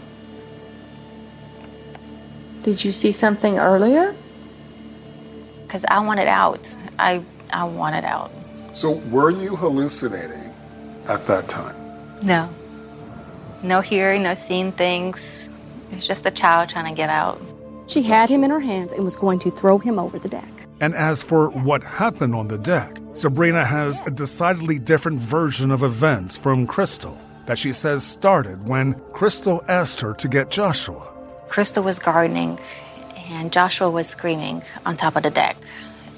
Did 2.63 2.81
you 2.85 2.93
see 2.93 3.11
something 3.11 3.59
earlier? 3.59 4.15
Because 5.63 5.83
I 5.89 5.99
wanted 5.99 6.29
out. 6.29 6.77
I, 6.97 7.21
I 7.51 7.65
wanted 7.65 8.05
out. 8.05 8.31
So, 8.71 8.91
were 9.11 9.31
you 9.31 9.53
hallucinating 9.57 10.49
at 11.09 11.25
that 11.27 11.49
time? 11.49 11.75
No. 12.23 12.47
No 13.63 13.81
hearing, 13.81 14.23
no 14.23 14.33
seeing 14.33 14.71
things. 14.71 15.49
It 15.91 15.95
was 15.95 16.07
just 16.07 16.25
a 16.25 16.31
child 16.31 16.69
trying 16.69 16.89
to 16.89 16.95
get 16.95 17.09
out. 17.09 17.41
She 17.87 18.01
had 18.01 18.29
him 18.29 18.43
in 18.43 18.49
her 18.49 18.59
hands 18.59 18.93
and 18.93 19.03
was 19.03 19.15
going 19.15 19.39
to 19.39 19.51
throw 19.51 19.77
him 19.77 19.99
over 19.99 20.17
the 20.17 20.29
deck. 20.29 20.49
And 20.81 20.93
as 20.95 21.23
for 21.23 21.49
what 21.49 21.83
happened 21.83 22.35
on 22.35 22.47
the 22.47 22.57
deck, 22.57 22.91
Sabrina 23.13 23.63
has 23.63 24.01
a 24.05 24.11
decidedly 24.11 24.79
different 24.79 25.19
version 25.19 25.71
of 25.71 25.83
events 25.83 26.37
from 26.37 26.67
Crystal 26.67 27.17
that 27.45 27.57
she 27.57 27.71
says 27.71 28.05
started 28.05 28.67
when 28.67 28.93
Crystal 29.13 29.63
asked 29.67 30.01
her 30.01 30.13
to 30.15 30.27
get 30.27 30.49
Joshua. 30.49 31.11
Crystal 31.47 31.83
was 31.83 31.99
gardening 31.99 32.59
and 33.29 33.51
Joshua 33.51 33.89
was 33.89 34.07
screaming 34.07 34.63
on 34.85 34.97
top 34.97 35.15
of 35.15 35.23
the 35.23 35.29
deck. 35.29 35.55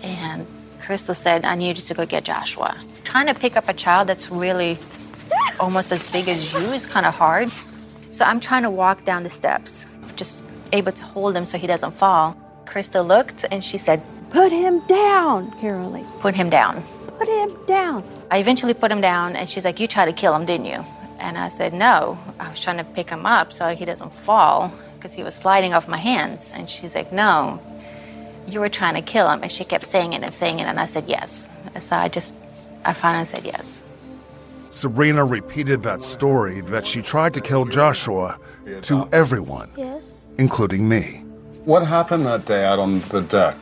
And 0.04 0.48
Crystal 0.80 1.14
said, 1.14 1.46
I 1.46 1.56
need 1.56 1.78
you 1.78 1.84
to 1.84 1.94
go 1.94 2.06
get 2.06 2.24
Joshua. 2.24 2.76
Trying 3.04 3.28
to 3.28 3.34
pick 3.34 3.58
up 3.58 3.68
a 3.68 3.74
child 3.74 4.08
that's 4.08 4.32
really 4.32 4.78
almost 5.60 5.92
as 5.92 6.08
big 6.08 6.28
as 6.28 6.54
you 6.54 6.60
is 6.60 6.86
kind 6.86 7.06
of 7.06 7.14
hard. 7.14 7.52
So 8.12 8.26
I'm 8.26 8.40
trying 8.40 8.64
to 8.64 8.70
walk 8.70 9.04
down 9.04 9.24
the 9.24 9.30
steps, 9.30 9.88
just 10.16 10.44
able 10.72 10.92
to 10.92 11.04
hold 11.04 11.36
him 11.36 11.46
so 11.46 11.58
he 11.58 11.68
doesn't 11.68 11.92
fall. 11.92 12.36
Krista 12.66 13.06
looked 13.06 13.46
and 13.52 13.64
she 13.64 13.78
said, 13.78 14.02
Put 14.32 14.52
him 14.52 14.86
down, 14.88 15.52
Carolee. 15.62 16.06
Put 16.20 16.36
him 16.36 16.50
down. 16.50 16.84
Put 17.18 17.28
him 17.28 17.56
down. 17.66 18.04
I 18.30 18.40
eventually 18.40 18.74
put 18.74 18.92
him 18.92 19.00
down, 19.00 19.36
and 19.36 19.50
she's 19.50 19.64
like, 19.64 19.80
You 19.80 19.88
tried 19.88 20.06
to 20.06 20.14
kill 20.14 20.36
him, 20.36 20.46
didn't 20.46 20.66
you? 20.66 20.84
And 21.20 21.38
I 21.38 21.50
said, 21.50 21.74
No. 21.74 22.18
I 22.40 22.50
was 22.50 22.60
trying 22.60 22.78
to 22.78 22.84
pick 22.84 23.10
him 23.10 23.26
up 23.26 23.54
so 23.54 23.74
he 23.74 23.86
doesn't 23.86 24.12
fall 24.12 24.72
because 24.96 25.14
he 25.14 25.24
was 25.24 25.34
sliding 25.34 25.74
off 25.74 25.88
my 25.88 25.98
hands. 25.98 26.54
And 26.56 26.70
she's 26.70 26.94
like, 26.94 27.12
No, 27.14 27.62
you 28.48 28.60
were 28.60 28.70
trying 28.70 28.96
to 28.96 29.02
kill 29.02 29.30
him. 29.30 29.44
And 29.44 29.52
she 29.52 29.64
kept 29.64 29.86
saying 29.86 30.14
it 30.14 30.24
and 30.24 30.34
saying 30.34 30.60
it, 30.60 30.68
and 30.68 30.80
I 30.80 30.86
said, 30.88 31.06
Yes. 31.08 31.50
And 31.74 31.82
so 31.82 31.96
I 31.96 32.10
just, 32.10 32.36
I 32.84 32.94
finally 32.94 33.26
said 33.26 33.46
yes. 33.46 33.84
Sabrina 34.78 35.26
repeated 35.26 35.82
that 35.82 36.04
story 36.04 36.62
that 36.62 36.86
she 36.86 37.02
tried 37.02 37.34
to 37.34 37.42
kill 37.42 37.66
Joshua 37.66 38.38
to 38.84 39.10
everyone, 39.12 39.72
Yes. 39.76 40.12
including 40.38 40.88
me. 40.88 41.24
What 41.66 41.88
happened 41.88 42.28
that 42.28 42.46
day 42.46 42.64
out 42.64 42.78
on 42.78 43.00
the 43.10 43.22
deck? 43.22 43.56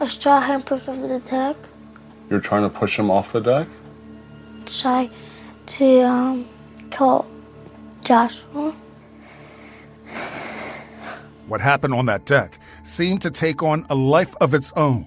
I 0.00 0.06
saw 0.06 0.42
him 0.42 0.60
push 0.60 0.86
over 0.86 1.08
the 1.08 1.20
deck. 1.20 1.56
You're 2.28 2.40
trying 2.40 2.62
to 2.62 2.68
push 2.68 2.98
him 2.98 3.10
off 3.10 3.32
the 3.32 3.40
deck? 3.40 3.66
Try 4.66 5.08
to 5.66 6.00
um, 6.02 6.44
kill 6.90 7.26
Joshua. 8.04 8.74
What 11.48 11.62
happened 11.62 11.94
on 11.94 12.04
that 12.04 12.26
deck 12.26 12.58
seemed 12.84 13.22
to 13.22 13.30
take 13.30 13.62
on 13.62 13.86
a 13.88 13.94
life 13.94 14.34
of 14.42 14.52
its 14.52 14.72
own. 14.76 15.06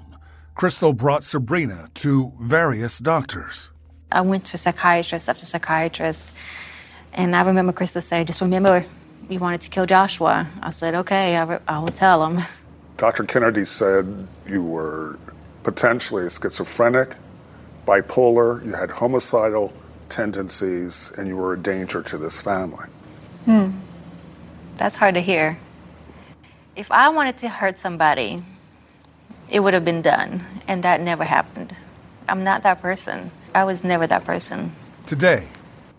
Crystal 0.56 0.94
brought 0.94 1.24
Sabrina 1.24 1.90
to 1.96 2.32
various 2.42 2.98
doctors. 2.98 3.72
I 4.12 4.22
went 4.22 4.46
to 4.46 4.58
psychiatrist 4.58 5.28
after 5.28 5.46
psychiatrist, 5.46 6.38
and 7.14 7.36
I 7.36 7.44
remember 7.44 7.74
Krista 7.74 8.02
say, 8.02 8.24
"Just 8.24 8.42
remember, 8.42 8.86
you 9.30 9.40
wanted 9.40 9.62
to 9.62 9.70
kill 9.70 9.86
Joshua." 9.86 10.48
I 10.62 10.72
said, 10.72 10.96
"Okay, 10.96 11.36
I, 11.36 11.44
re- 11.44 11.60
I 11.68 11.80
will 11.80 11.88
tell 11.88 12.26
him." 12.26 12.44
Dr. 12.98 13.24
Kennedy 13.26 13.66
said 13.66 14.28
you 14.48 14.64
were 14.64 15.20
potentially 15.64 16.30
schizophrenic, 16.30 17.16
bipolar, 17.86 18.66
you 18.66 18.74
had 18.74 18.90
homicidal 18.90 19.74
tendencies, 20.10 21.12
and 21.18 21.28
you 21.28 21.36
were 21.36 21.54
a 21.54 21.60
danger 21.60 22.02
to 22.02 22.18
this 22.18 22.40
family. 22.42 22.88
Hmm. 23.46 23.72
That's 24.78 24.96
hard 24.96 25.16
to 25.16 25.22
hear. 25.22 25.60
If 26.76 26.92
I 26.92 27.10
wanted 27.10 27.38
to 27.40 27.50
hurt 27.50 27.78
somebody, 27.78 28.44
it 29.50 29.60
would 29.60 29.74
have 29.74 29.86
been 29.86 30.02
done, 30.02 30.46
and 30.68 30.84
that 30.84 31.02
never 31.02 31.26
happened. 31.26 31.76
I'm 32.30 32.44
not 32.44 32.64
that 32.64 32.82
person. 32.82 33.32
I 33.58 33.64
was 33.64 33.84
never 33.84 34.06
that 34.06 34.24
person. 34.24 34.72
Today, 35.08 35.48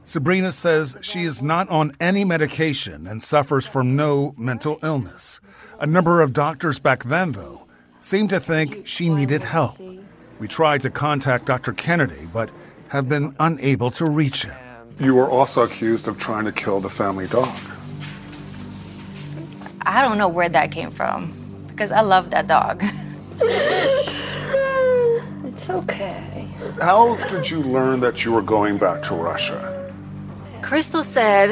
Sabrina 0.05 0.53
says 0.53 0.97
she 1.03 1.25
is 1.25 1.43
not 1.43 1.69
on 1.71 1.91
any 1.99 2.25
medication 2.25 3.09
and 3.09 3.21
suffers 3.21 3.67
from 3.67 3.97
no 3.97 4.33
mental 4.39 4.79
illness. 4.81 5.41
A 5.81 5.87
number 5.87 6.23
of 6.23 6.33
doctors 6.33 6.79
back 6.79 7.03
then, 7.03 7.33
though, 7.33 7.67
seemed 8.01 8.31
to 8.31 8.39
think 8.39 8.87
she 8.87 9.09
needed 9.09 9.43
help. 9.43 9.77
We 10.39 10.47
tried 10.47 10.83
to 10.83 10.91
contact 10.91 11.47
Dr. 11.47 11.73
Kennedy, 11.73 12.29
but 12.33 12.49
have 12.91 13.09
been 13.09 13.35
unable 13.41 13.91
to 13.91 14.05
reach 14.07 14.45
him. 14.45 14.57
You 15.01 15.17
were 15.17 15.29
also 15.29 15.65
accused 15.65 16.07
of 16.07 16.17
trying 16.17 16.45
to 16.45 16.53
kill 16.53 16.79
the 16.79 16.89
family 16.89 17.27
dog. 17.27 17.59
I 19.83 20.01
don't 20.01 20.17
know 20.17 20.29
where 20.29 20.49
that 20.49 20.71
came 20.71 20.93
from 20.93 21.35
because 21.67 21.91
I 21.91 22.03
love 22.03 22.31
that 22.31 22.47
dog. 22.47 22.85
It's 25.59 25.69
okay. 25.71 26.38
How 26.81 27.17
did 27.29 27.51
you 27.51 27.61
learn 27.61 27.99
that 28.01 28.25
you 28.25 28.31
were 28.31 28.43
going 28.43 28.79
back 28.79 29.03
to 29.05 29.15
Russia? 29.15 29.93
Crystal 30.63 31.03
said 31.03 31.51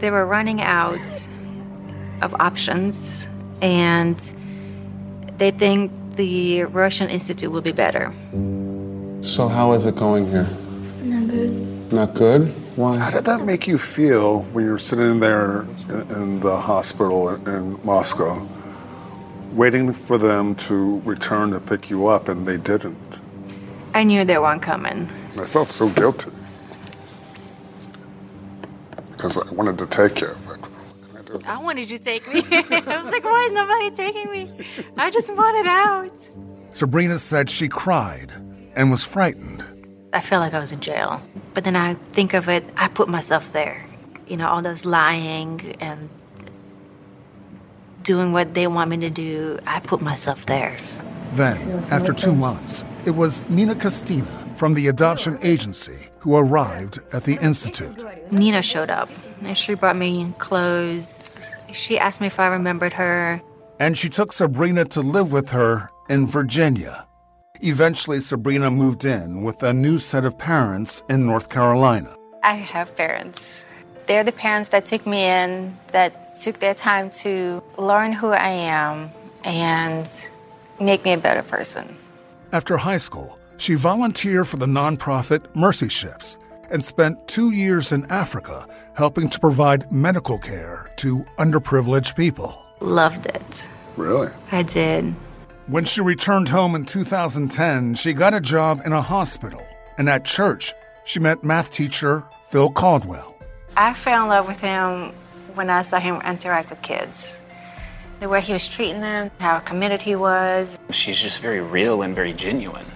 they 0.00 0.10
were 0.10 0.24
running 0.24 0.62
out 0.62 0.98
of 2.22 2.34
options 2.40 3.28
and 3.60 4.18
they 5.36 5.50
think 5.50 5.92
the 6.16 6.64
Russian 6.64 7.10
Institute 7.10 7.50
will 7.50 7.60
be 7.60 7.72
better. 7.72 8.10
So, 9.22 9.48
how 9.48 9.72
is 9.72 9.84
it 9.84 9.96
going 9.96 10.30
here? 10.30 10.48
Not 11.02 11.28
good. 11.28 11.92
Not 11.92 12.14
good? 12.14 12.48
Why? 12.76 12.96
How 12.96 13.10
did 13.10 13.26
that 13.26 13.44
make 13.44 13.66
you 13.66 13.76
feel 13.76 14.40
when 14.52 14.64
you 14.64 14.70
were 14.70 14.78
sitting 14.78 15.20
there 15.20 15.66
in, 15.88 16.10
in 16.10 16.40
the 16.40 16.56
hospital 16.56 17.28
in, 17.28 17.46
in 17.48 17.80
Moscow, 17.84 18.46
waiting 19.52 19.92
for 19.92 20.16
them 20.16 20.54
to 20.54 21.00
return 21.00 21.50
to 21.50 21.60
pick 21.60 21.90
you 21.90 22.06
up, 22.06 22.28
and 22.28 22.48
they 22.48 22.56
didn't? 22.56 23.20
I 23.94 24.04
knew 24.04 24.24
they 24.24 24.38
weren't 24.38 24.60
coming. 24.62 25.08
I 25.38 25.44
felt 25.44 25.70
so 25.70 25.88
guilty 25.88 26.30
because 29.12 29.38
I 29.38 29.50
wanted 29.52 29.78
to 29.78 29.86
take 29.86 30.20
you. 30.20 30.36
But 30.46 30.58
I, 31.16 31.22
do? 31.22 31.40
I 31.46 31.56
wanted 31.62 31.88
you 31.90 31.96
to 31.96 32.04
take 32.04 32.26
me. 32.32 32.44
I 32.50 33.02
was 33.02 33.10
like, 33.10 33.24
why 33.24 33.46
is 33.48 33.52
nobody 33.52 33.90
taking 33.90 34.30
me? 34.30 34.66
I 34.98 35.10
just 35.10 35.34
wanted 35.34 35.66
out. 35.66 36.30
Sabrina 36.72 37.18
said 37.18 37.48
she 37.48 37.68
cried 37.68 38.32
and 38.74 38.90
was 38.90 39.04
frightened. 39.04 39.64
I 40.12 40.20
felt 40.20 40.42
like 40.42 40.54
I 40.54 40.58
was 40.58 40.72
in 40.72 40.80
jail. 40.80 41.22
But 41.54 41.64
then 41.64 41.76
I 41.76 41.94
think 42.12 42.34
of 42.34 42.48
it, 42.48 42.64
I 42.76 42.88
put 42.88 43.08
myself 43.08 43.52
there. 43.52 43.86
You 44.26 44.36
know, 44.36 44.48
all 44.48 44.60
those 44.60 44.84
lying 44.84 45.76
and 45.80 46.10
doing 48.02 48.32
what 48.32 48.54
they 48.54 48.66
want 48.66 48.90
me 48.90 48.98
to 48.98 49.10
do, 49.10 49.58
I 49.66 49.80
put 49.80 50.00
myself 50.00 50.46
there. 50.46 50.76
Then, 51.34 51.84
after 51.90 52.12
two 52.12 52.34
months, 52.34 52.84
it 53.04 53.10
was 53.10 53.48
Nina 53.50 53.74
Kostina 53.74 54.56
from 54.56 54.74
the 54.74 54.86
adoption 54.86 55.36
agency 55.42 56.10
who 56.20 56.36
arrived 56.36 57.00
at 57.12 57.24
the 57.24 57.38
Institute. 57.42 58.04
Nina 58.32 58.62
showed 58.62 58.88
up 58.88 59.08
and 59.42 59.58
she 59.58 59.74
brought 59.74 59.96
me 59.96 60.32
clothes. 60.38 61.40
She 61.72 61.98
asked 61.98 62.20
me 62.20 62.28
if 62.28 62.38
I 62.38 62.46
remembered 62.46 62.92
her. 62.92 63.42
And 63.80 63.98
she 63.98 64.08
took 64.08 64.32
Sabrina 64.32 64.84
to 64.86 65.00
live 65.00 65.32
with 65.32 65.50
her 65.50 65.90
in 66.08 66.28
Virginia. 66.28 67.04
Eventually, 67.60 68.20
Sabrina 68.20 68.70
moved 68.70 69.04
in 69.04 69.42
with 69.42 69.62
a 69.64 69.72
new 69.72 69.98
set 69.98 70.24
of 70.24 70.38
parents 70.38 71.02
in 71.08 71.26
North 71.26 71.48
Carolina. 71.48 72.14
I 72.44 72.54
have 72.54 72.94
parents. 72.94 73.66
They're 74.06 74.22
the 74.22 74.32
parents 74.32 74.68
that 74.68 74.86
took 74.86 75.04
me 75.06 75.24
in, 75.24 75.76
that 75.88 76.36
took 76.36 76.60
their 76.60 76.74
time 76.74 77.10
to 77.24 77.62
learn 77.76 78.12
who 78.12 78.28
I 78.28 78.50
am 78.50 79.10
and 79.44 80.06
make 80.80 81.04
me 81.04 81.12
a 81.12 81.18
better 81.18 81.42
person. 81.42 81.96
After 82.52 82.76
high 82.76 82.98
school, 82.98 83.38
she 83.56 83.74
volunteered 83.74 84.48
for 84.48 84.56
the 84.56 84.66
nonprofit 84.66 85.54
Mercy 85.54 85.88
Ships 85.88 86.38
and 86.70 86.84
spent 86.84 87.28
two 87.28 87.50
years 87.50 87.92
in 87.92 88.10
Africa 88.10 88.66
helping 88.94 89.28
to 89.28 89.38
provide 89.38 89.90
medical 89.92 90.38
care 90.38 90.90
to 90.96 91.24
underprivileged 91.38 92.16
people. 92.16 92.60
Loved 92.80 93.26
it. 93.26 93.68
Really? 93.96 94.30
I 94.50 94.62
did. 94.62 95.14
When 95.66 95.84
she 95.84 96.00
returned 96.00 96.48
home 96.48 96.74
in 96.74 96.84
2010, 96.84 97.94
she 97.94 98.12
got 98.12 98.34
a 98.34 98.40
job 98.40 98.82
in 98.84 98.92
a 98.92 99.00
hospital. 99.00 99.64
And 99.96 100.08
at 100.08 100.24
church, 100.24 100.74
she 101.04 101.20
met 101.20 101.44
math 101.44 101.72
teacher 101.72 102.24
Phil 102.50 102.70
Caldwell. 102.70 103.34
I 103.76 103.94
fell 103.94 104.24
in 104.24 104.28
love 104.28 104.46
with 104.46 104.60
him 104.60 105.12
when 105.54 105.70
I 105.70 105.82
saw 105.82 105.98
him 105.98 106.20
interact 106.26 106.70
with 106.70 106.82
kids. 106.82 107.43
The 108.20 108.28
way 108.28 108.40
he 108.40 108.52
was 108.52 108.68
treating 108.68 109.00
them, 109.00 109.30
how 109.38 109.58
committed 109.58 110.00
he 110.02 110.16
was. 110.16 110.78
She's 110.90 111.20
just 111.20 111.40
very 111.40 111.60
real 111.60 112.02
and 112.02 112.14
very 112.14 112.32
genuine. 112.32 112.86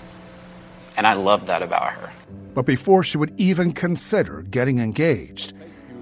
And 0.97 1.07
I 1.07 1.13
love 1.13 1.47
that 1.47 1.63
about 1.63 1.93
her. 1.93 2.11
But 2.55 2.67
before 2.67 3.05
she 3.05 3.19
would 3.19 3.39
even 3.39 3.73
consider 3.73 4.43
getting 4.43 4.79
engaged, 4.79 5.53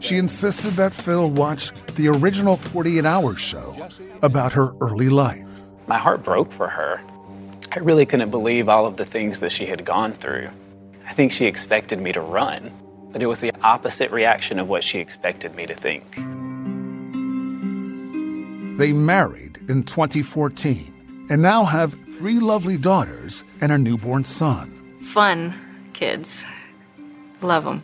she 0.01 0.17
insisted 0.17 0.73
that 0.73 0.95
Phil 0.95 1.31
watch 1.31 1.73
the 1.97 2.09
original 2.09 2.57
48 2.57 3.05
Hours 3.05 3.41
show 3.41 3.89
about 4.23 4.53
her 4.53 4.73
early 4.81 5.09
life. 5.09 5.47
My 5.87 5.99
heart 5.99 6.23
broke 6.23 6.53
for 6.53 6.69
her. 6.69 7.01
I 7.73 7.81
really 7.81 8.07
couldn't 8.07 8.31
believe 8.31 8.69
all 8.69 8.87
of 8.87 8.97
the 8.97 9.05
things 9.05 9.41
that 9.41 9.53
she 9.53 9.67
had 9.67 9.85
gone 9.85 10.13
through. 10.13 10.49
I 11.07 11.13
think 11.13 11.33
she 11.33 11.47
expected 11.47 12.01
me 12.01 12.13
to 12.13 12.21
run, 12.21 12.71
but 13.13 13.23
it 13.23 13.27
was 13.27 13.41
the 13.41 13.53
opposite 13.63 14.11
reaction 14.11 14.59
of 14.59 14.69
what 14.69 14.83
she 14.83 14.99
expected 14.99 15.55
me 15.55 15.67
to 15.67 15.75
think. 15.75 16.05
They 18.77 18.93
married 18.93 19.59
in 19.69 19.83
2014 19.85 21.27
and 21.31 21.43
now 21.43 21.65
have 21.65 21.95
three 22.19 22.39
lovely 22.39 22.77
daughters 22.77 23.43
and 23.61 23.73
a 23.73 23.79
newborn 23.79 24.25
son. 24.25 24.71
Fun 25.03 25.55
kids. 25.93 26.45
Love 27.43 27.65
them. 27.65 27.83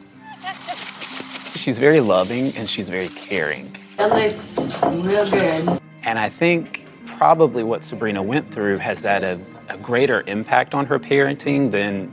She's 1.55 1.78
very 1.78 2.01
loving 2.01 2.55
and 2.57 2.68
she's 2.68 2.88
very 2.88 3.09
caring. 3.09 3.74
That 3.97 4.11
looks 4.12 4.59
real 5.07 5.28
good. 5.30 5.80
And 6.03 6.18
I 6.18 6.28
think 6.28 6.84
probably 7.07 7.62
what 7.62 7.84
Sabrina 7.84 8.22
went 8.22 8.53
through 8.53 8.78
has 8.78 9.03
had 9.05 9.22
a, 9.22 9.40
a 9.68 9.78
greater 9.78 10.22
impact 10.26 10.74
on 10.74 10.86
her 10.86 10.99
parenting 10.99 11.70
than 11.70 12.11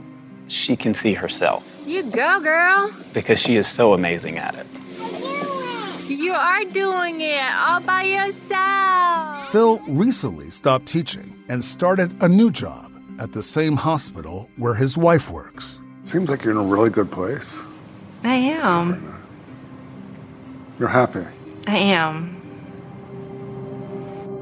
she 0.48 0.76
can 0.76 0.94
see 0.94 1.14
herself 1.14 1.64
You 1.86 2.02
go, 2.04 2.40
girl. 2.40 2.90
because 3.12 3.38
she 3.40 3.56
is 3.56 3.66
so 3.66 3.92
amazing 3.92 4.38
at 4.38 4.54
it. 4.56 4.66
You 6.10 6.32
are 6.32 6.64
doing 6.64 7.20
it 7.20 7.40
all 7.54 7.80
by 7.80 8.02
yourself. 8.02 9.52
Phil 9.52 9.78
recently 9.86 10.50
stopped 10.50 10.86
teaching 10.86 11.40
and 11.48 11.64
started 11.64 12.20
a 12.20 12.28
new 12.28 12.50
job 12.50 12.92
at 13.20 13.30
the 13.30 13.44
same 13.44 13.76
hospital 13.76 14.50
where 14.56 14.74
his 14.74 14.96
wife 14.96 15.30
works. 15.30 15.80
Seems 16.02 16.28
like 16.28 16.42
you're 16.42 16.50
in 16.50 16.58
a 16.58 16.64
really 16.64 16.90
good 16.90 17.12
place. 17.12 17.62
I 18.24 18.34
am. 18.34 18.94
Sabrina. 18.94 19.20
You're 20.80 20.88
happy. 20.88 21.26
I 21.68 21.76
am. 21.76 22.36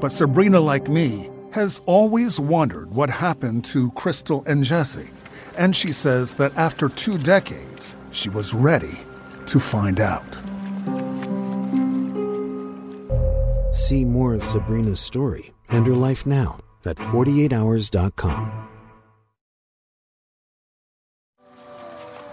But 0.01 0.11
Sabrina, 0.11 0.59
like 0.59 0.87
me, 0.89 1.29
has 1.51 1.81
always 1.85 2.39
wondered 2.39 2.89
what 2.89 3.11
happened 3.11 3.63
to 3.65 3.91
Crystal 3.91 4.43
and 4.47 4.63
Jesse. 4.63 5.09
And 5.55 5.75
she 5.75 5.91
says 5.91 6.33
that 6.35 6.55
after 6.57 6.89
two 6.89 7.19
decades, 7.19 7.95
she 8.09 8.29
was 8.29 8.55
ready 8.55 8.97
to 9.45 9.59
find 9.59 9.99
out. 9.99 10.48
See 13.71 14.03
more 14.03 14.33
of 14.33 14.43
Sabrina's 14.43 14.99
story 14.99 15.53
and 15.69 15.85
her 15.85 15.93
life 15.93 16.25
now 16.25 16.59
at 16.85 16.97
48hours.com. 16.97 18.67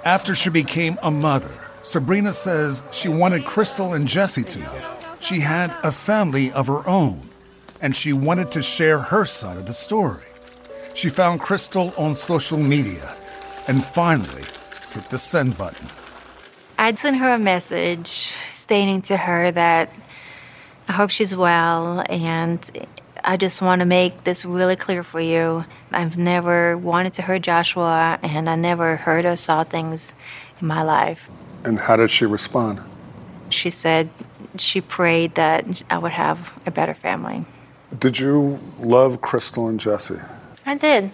After 0.04 0.34
she 0.34 0.50
became 0.50 0.98
a 1.02 1.10
mother, 1.10 1.50
Sabrina 1.82 2.32
says 2.32 2.82
she 2.92 3.08
wanted 3.08 3.44
Crystal 3.44 3.92
and 3.92 4.06
Jesse 4.06 4.44
to 4.44 4.60
know 4.60 4.96
she 5.20 5.40
had 5.40 5.74
a 5.82 5.90
family 5.90 6.52
of 6.52 6.68
her 6.68 6.88
own, 6.88 7.28
and 7.80 7.96
she 7.96 8.12
wanted 8.12 8.52
to 8.52 8.62
share 8.62 8.98
her 8.98 9.24
side 9.24 9.56
of 9.56 9.66
the 9.66 9.74
story. 9.74 10.22
She 10.94 11.08
found 11.08 11.40
Crystal 11.40 11.92
on 11.98 12.14
social 12.14 12.58
media 12.58 13.14
and 13.66 13.84
finally 13.84 14.44
hit 14.92 15.10
the 15.10 15.18
send 15.18 15.58
button. 15.58 15.88
I'd 16.78 16.98
sent 16.98 17.16
her 17.16 17.32
a 17.32 17.38
message 17.38 18.32
stating 18.52 19.02
to 19.02 19.16
her 19.16 19.50
that 19.50 19.92
I 20.88 20.92
hope 20.92 21.10
she's 21.10 21.34
well 21.34 22.04
and 22.08 22.88
I 23.24 23.36
just 23.36 23.60
want 23.60 23.80
to 23.80 23.86
make 23.86 24.22
this 24.22 24.44
really 24.44 24.76
clear 24.76 25.02
for 25.02 25.20
you. 25.20 25.64
I've 25.90 26.16
never 26.16 26.76
wanted 26.76 27.14
to 27.14 27.22
hurt 27.22 27.42
Joshua 27.42 28.18
and 28.22 28.48
I 28.48 28.54
never 28.54 28.96
heard 28.96 29.24
or 29.24 29.36
saw 29.36 29.64
things 29.64 30.14
in 30.60 30.68
my 30.68 30.82
life. 30.82 31.28
And 31.64 31.80
how 31.80 31.96
did 31.96 32.10
she 32.10 32.24
respond? 32.24 32.80
She 33.48 33.68
said 33.70 34.10
she 34.58 34.80
prayed 34.80 35.34
that 35.34 35.82
I 35.90 35.98
would 35.98 36.12
have 36.12 36.52
a 36.66 36.70
better 36.70 36.94
family. 36.94 37.44
Did 37.98 38.20
you 38.20 38.60
love 38.78 39.20
Crystal 39.20 39.66
and 39.68 39.80
Jesse? 39.80 40.20
I 40.64 40.76
did. 40.76 41.10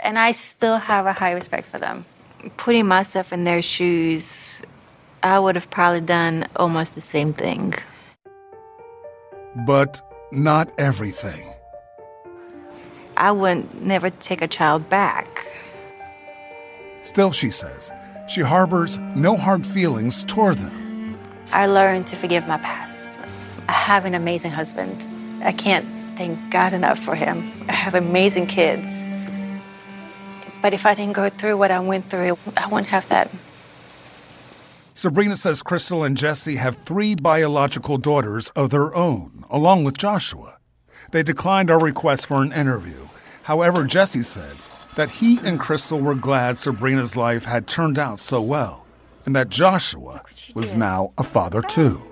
And 0.00 0.18
I 0.18 0.32
still 0.32 0.76
have 0.76 1.06
a 1.06 1.14
high 1.14 1.32
respect 1.32 1.68
for 1.68 1.78
them. 1.78 2.04
Putting 2.58 2.86
myself 2.86 3.32
in 3.32 3.44
their 3.44 3.62
shoes, 3.62 4.60
I 5.22 5.38
would 5.38 5.54
have 5.54 5.70
probably 5.70 6.00
done 6.00 6.48
almost 6.56 6.94
the 6.94 7.00
same 7.00 7.32
thing. 7.32 7.74
But 9.56 10.00
not 10.32 10.70
everything. 10.78 11.46
I 13.16 13.32
would 13.32 13.82
never 13.82 14.10
take 14.10 14.42
a 14.42 14.48
child 14.48 14.88
back. 14.88 15.46
Still, 17.02 17.32
she 17.32 17.50
says, 17.50 17.90
she 18.28 18.42
harbors 18.42 18.98
no 19.16 19.36
hard 19.36 19.66
feelings 19.66 20.24
toward 20.24 20.58
them. 20.58 21.18
I 21.52 21.66
learned 21.66 22.06
to 22.08 22.16
forgive 22.16 22.46
my 22.46 22.58
past. 22.58 23.20
I 23.68 23.72
have 23.72 24.04
an 24.04 24.14
amazing 24.14 24.52
husband. 24.52 25.06
I 25.42 25.52
can't 25.52 25.86
thank 26.16 26.50
God 26.50 26.72
enough 26.72 26.98
for 26.98 27.14
him. 27.14 27.50
I 27.68 27.72
have 27.72 27.94
amazing 27.94 28.46
kids. 28.46 29.02
But 30.62 30.74
if 30.74 30.86
I 30.86 30.94
didn't 30.94 31.14
go 31.14 31.28
through 31.28 31.56
what 31.56 31.70
I 31.70 31.80
went 31.80 32.08
through, 32.10 32.38
I 32.56 32.68
wouldn't 32.68 32.88
have 32.88 33.08
that. 33.08 33.30
Sabrina 35.00 35.34
says 35.34 35.62
Crystal 35.62 36.04
and 36.04 36.14
Jesse 36.14 36.56
have 36.56 36.76
three 36.76 37.14
biological 37.14 37.96
daughters 37.96 38.50
of 38.50 38.68
their 38.68 38.94
own, 38.94 39.46
along 39.48 39.82
with 39.82 39.96
Joshua. 39.96 40.58
They 41.10 41.22
declined 41.22 41.70
our 41.70 41.80
request 41.80 42.26
for 42.26 42.42
an 42.42 42.52
interview. 42.52 43.06
However, 43.44 43.84
Jesse 43.84 44.22
said 44.22 44.58
that 44.96 45.08
he 45.08 45.38
and 45.38 45.58
Crystal 45.58 45.98
were 45.98 46.14
glad 46.14 46.58
Sabrina's 46.58 47.16
life 47.16 47.46
had 47.46 47.66
turned 47.66 47.98
out 47.98 48.20
so 48.20 48.42
well, 48.42 48.84
and 49.24 49.34
that 49.34 49.48
Joshua 49.48 50.22
was 50.54 50.74
now 50.74 51.14
a 51.16 51.22
father 51.22 51.62
too. 51.62 52.02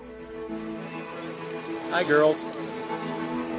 Hi, 1.90 2.04
girls. 2.04 2.42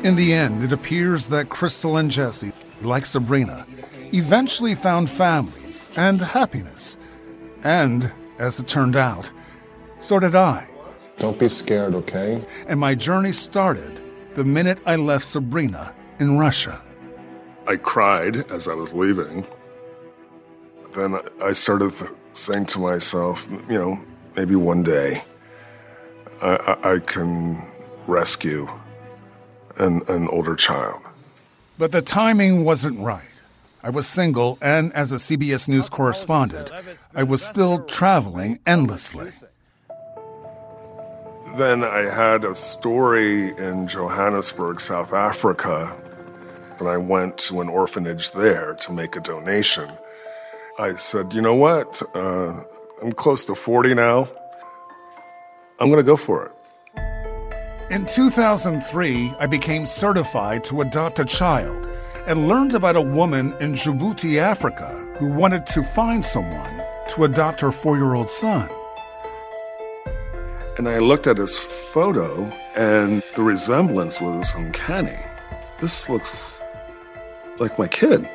In 0.01 0.15
the 0.15 0.34
end, 0.34 0.63
it 0.63 0.73
appears 0.73 1.27
that 1.27 1.49
Crystal 1.49 1.97
and 1.97 2.09
Jesse, 2.09 2.51
like 2.82 3.05
Sabrina, 3.05 3.67
eventually 4.11 4.73
found 4.73 5.07
families 5.07 5.91
and 5.95 6.19
happiness. 6.19 6.97
And, 7.61 8.11
as 8.39 8.59
it 8.59 8.67
turned 8.67 8.95
out, 8.95 9.29
so 9.99 10.19
did 10.19 10.33
I. 10.33 10.67
Don't 11.17 11.37
be 11.37 11.49
scared, 11.49 11.93
okay? 11.93 12.43
And 12.67 12.79
my 12.79 12.95
journey 12.95 13.33
started 13.33 14.01
the 14.35 14.43
minute 14.43 14.79
I 14.85 14.95
left 14.95 15.25
Sabrina 15.25 15.93
in 16.19 16.37
Russia. 16.37 16.81
I 17.67 17.75
cried 17.75 18.49
as 18.49 18.67
I 18.67 18.73
was 18.73 18.93
leaving. 18.93 19.45
Then 20.93 21.19
I 21.43 21.53
started 21.53 21.93
saying 22.33 22.65
to 22.67 22.79
myself, 22.79 23.47
you 23.69 23.77
know, 23.77 23.99
maybe 24.35 24.55
one 24.55 24.81
day 24.81 25.21
I, 26.41 26.77
I, 26.83 26.93
I 26.93 26.99
can 26.99 27.61
rescue 28.07 28.67
an, 29.77 30.01
an 30.07 30.27
older 30.29 30.55
child. 30.55 31.01
But 31.77 31.91
the 31.91 32.01
timing 32.01 32.65
wasn't 32.65 32.99
right. 32.99 33.28
I 33.82 33.89
was 33.89 34.07
single, 34.07 34.57
and 34.61 34.91
as 34.93 35.11
a 35.11 35.15
CBS 35.15 35.69
News 35.69 35.88
correspondent, 35.88 36.69
I 37.15 37.23
was 37.23 37.41
still 37.41 37.84
traveling 37.86 38.59
endlessly. 38.67 39.32
Then 41.57 41.84
I 41.84 42.01
had 42.01 42.43
a 42.43 42.53
story 42.55 43.55
in 43.57 43.88
Johannesburg, 43.88 44.82
South 44.82 45.13
Africa, 45.13 45.95
and 46.80 46.89
I 46.89 46.97
went 46.97 47.38
to 47.39 47.61
an 47.61 47.69
orphanage 47.69 48.32
there 48.32 48.75
to 48.75 48.91
make 48.91 49.15
a 49.15 49.21
donation. 49.21 49.89
I 50.77 50.93
said, 50.95 51.34
you 51.34 51.41
know 51.41 51.55
what? 51.55 52.01
Uh, 52.13 52.63
I'm 53.01 53.13
close 53.13 53.45
to 53.45 53.55
40 53.55 53.95
now. 53.95 54.27
I'm 55.80 55.88
going 55.88 55.97
to 55.97 56.03
go 56.03 56.17
for 56.17 56.45
it. 56.45 56.51
In 57.91 58.05
2003, 58.05 59.34
I 59.39 59.47
became 59.47 59.86
certified 59.86 60.63
to 60.65 60.82
adopt 60.82 61.19
a 61.19 61.25
child 61.25 61.89
and 62.30 62.47
learned 62.47 62.75
about 62.75 62.95
a 62.95 63.01
woman 63.01 63.55
in 63.59 63.73
Djibouti, 63.73 64.38
Africa, 64.38 64.88
who 65.17 65.32
wanted 65.32 65.65
to 65.65 65.82
find 65.82 66.23
someone 66.23 66.84
to 67.07 67.23
adopt 67.23 67.59
her 67.59 67.71
four 67.71 67.97
year 67.97 68.13
old 68.13 68.30
son. 68.30 68.69
And 70.77 70.88
I 70.88 70.99
looked 70.99 71.25
at 71.25 71.38
his 71.38 71.57
photo, 71.57 72.43
and 72.75 73.23
the 73.36 73.41
resemblance 73.41 74.21
was 74.21 74.53
uncanny. 74.53 75.17
This 75.82 76.07
looks 76.07 76.61
like 77.57 77.80
my 77.80 77.88
kid. 77.88 78.30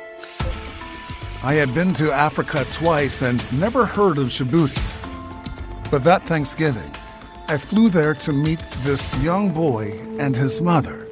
I 1.41 1.53
had 1.53 1.73
been 1.73 1.93
to 1.93 2.11
Africa 2.11 2.65
twice 2.71 3.21
and 3.21 3.39
never 3.59 3.85
heard 3.85 4.17
of 4.17 4.25
Djibouti. 4.25 4.81
But 5.89 6.03
that 6.03 6.21
Thanksgiving, 6.23 6.91
I 7.47 7.57
flew 7.57 7.89
there 7.89 8.13
to 8.13 8.33
meet 8.33 8.59
this 8.83 9.07
young 9.23 9.51
boy 9.51 9.97
and 10.19 10.35
his 10.35 10.59
mother. 10.59 11.07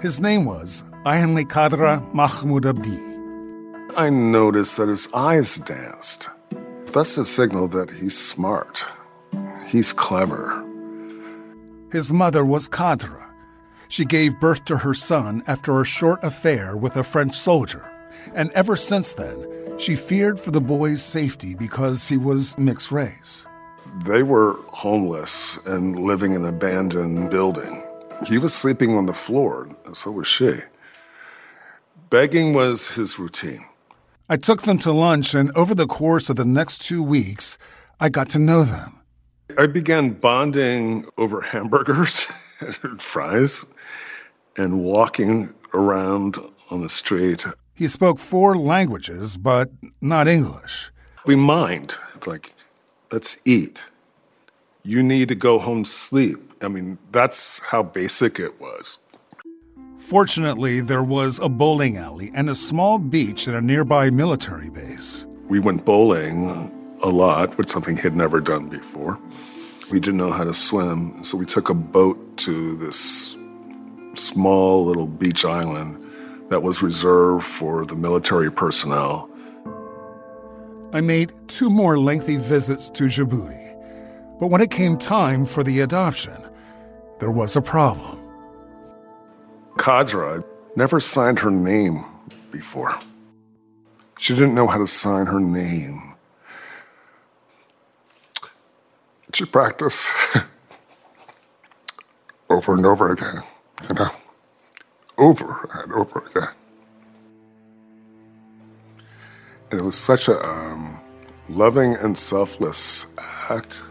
His 0.00 0.20
name 0.20 0.44
was 0.44 0.82
Ahenli 1.04 1.44
Kadra 1.44 2.00
Mahmoud 2.14 2.64
Abdi. 2.64 2.96
I 3.96 4.08
noticed 4.08 4.76
that 4.76 4.88
his 4.88 5.12
eyes 5.12 5.56
danced. 5.56 6.28
That's 6.92 7.18
a 7.18 7.26
signal 7.26 7.66
that 7.68 7.90
he's 7.90 8.16
smart. 8.16 8.84
He's 9.66 9.92
clever. 9.92 10.64
His 11.90 12.12
mother 12.12 12.44
was 12.44 12.68
Kadra. 12.68 13.28
She 13.88 14.04
gave 14.04 14.38
birth 14.38 14.64
to 14.66 14.76
her 14.76 14.94
son 14.94 15.42
after 15.48 15.80
a 15.80 15.84
short 15.84 16.22
affair 16.22 16.76
with 16.76 16.96
a 16.96 17.02
French 17.02 17.34
soldier, 17.34 17.90
and 18.32 18.52
ever 18.52 18.76
since 18.76 19.12
then, 19.12 19.78
she 19.78 19.96
feared 19.96 20.38
for 20.38 20.52
the 20.52 20.60
boy's 20.60 21.02
safety 21.02 21.56
because 21.56 22.06
he 22.06 22.16
was 22.16 22.56
mixed 22.56 22.92
race. 22.92 23.44
They 24.06 24.22
were 24.22 24.54
homeless 24.68 25.58
and 25.66 25.98
living 25.98 26.34
in 26.34 26.42
an 26.42 26.48
abandoned 26.48 27.28
building. 27.28 27.82
He 28.24 28.38
was 28.38 28.54
sleeping 28.54 28.94
on 28.96 29.06
the 29.06 29.12
floor, 29.12 29.68
so 29.94 30.12
was 30.12 30.28
she. 30.28 30.60
Begging 32.12 32.52
was 32.52 32.96
his 32.96 33.18
routine. 33.18 33.64
I 34.28 34.36
took 34.36 34.64
them 34.64 34.78
to 34.80 34.92
lunch, 34.92 35.32
and 35.32 35.50
over 35.56 35.74
the 35.74 35.86
course 35.86 36.28
of 36.28 36.36
the 36.36 36.44
next 36.44 36.82
two 36.82 37.02
weeks, 37.02 37.56
I 37.98 38.10
got 38.10 38.28
to 38.30 38.38
know 38.38 38.64
them. 38.64 39.00
I 39.56 39.66
began 39.66 40.10
bonding 40.10 41.06
over 41.16 41.40
hamburgers 41.40 42.30
and 42.82 43.02
fries 43.02 43.64
and 44.58 44.84
walking 44.84 45.54
around 45.72 46.36
on 46.68 46.82
the 46.82 46.90
street. 46.90 47.46
He 47.72 47.88
spoke 47.88 48.18
four 48.18 48.58
languages, 48.58 49.38
but 49.38 49.70
not 50.02 50.28
English. 50.28 50.92
We 51.24 51.34
mind, 51.34 51.94
like, 52.26 52.52
let's 53.10 53.38
eat. 53.46 53.84
You 54.82 55.02
need 55.02 55.28
to 55.28 55.34
go 55.34 55.58
home 55.58 55.86
sleep. 55.86 56.52
I 56.60 56.68
mean, 56.68 56.98
that's 57.10 57.60
how 57.60 57.82
basic 57.82 58.38
it 58.38 58.60
was. 58.60 58.98
Fortunately, 60.12 60.82
there 60.82 61.02
was 61.02 61.38
a 61.38 61.48
bowling 61.48 61.96
alley 61.96 62.30
and 62.34 62.50
a 62.50 62.54
small 62.54 62.98
beach 62.98 63.48
at 63.48 63.54
a 63.54 63.62
nearby 63.62 64.10
military 64.10 64.68
base. 64.68 65.26
We 65.48 65.58
went 65.58 65.86
bowling 65.86 66.70
a 67.02 67.08
lot, 67.08 67.56
which 67.56 67.68
something 67.68 67.96
he'd 67.96 68.14
never 68.14 68.38
done 68.38 68.68
before. 68.68 69.18
We 69.90 70.00
didn't 70.00 70.18
know 70.18 70.30
how 70.30 70.44
to 70.44 70.52
swim, 70.52 71.24
so 71.24 71.38
we 71.38 71.46
took 71.46 71.70
a 71.70 71.74
boat 71.74 72.36
to 72.40 72.76
this 72.76 73.34
small 74.12 74.84
little 74.84 75.06
beach 75.06 75.46
island 75.46 75.98
that 76.50 76.62
was 76.62 76.82
reserved 76.82 77.46
for 77.46 77.86
the 77.86 77.96
military 77.96 78.52
personnel. 78.52 79.30
I 80.92 81.00
made 81.00 81.32
two 81.48 81.70
more 81.70 81.98
lengthy 81.98 82.36
visits 82.36 82.90
to 82.90 83.04
Djibouti, 83.04 84.38
but 84.38 84.48
when 84.48 84.60
it 84.60 84.70
came 84.70 84.98
time 84.98 85.46
for 85.46 85.64
the 85.64 85.80
adoption, 85.80 86.36
there 87.18 87.30
was 87.30 87.56
a 87.56 87.62
problem. 87.62 88.21
Kadra 89.82 90.44
never 90.76 91.00
signed 91.00 91.40
her 91.40 91.50
name 91.50 92.04
before. 92.52 92.96
She 94.16 94.32
didn't 94.32 94.54
know 94.54 94.68
how 94.68 94.78
to 94.78 94.86
sign 94.86 95.26
her 95.26 95.40
name. 95.40 96.14
She 99.34 99.44
practiced 99.44 100.12
over 102.48 102.74
and 102.76 102.86
over 102.86 103.10
again, 103.10 103.42
you 103.88 103.94
know, 103.96 104.10
over 105.18 105.68
and 105.74 105.92
over 105.94 106.26
again. 106.30 106.54
And 109.72 109.80
it 109.80 109.84
was 109.84 109.98
such 109.98 110.28
a 110.28 110.48
um, 110.48 111.00
loving 111.48 111.96
and 111.96 112.16
selfless 112.16 113.06
act. 113.50 113.82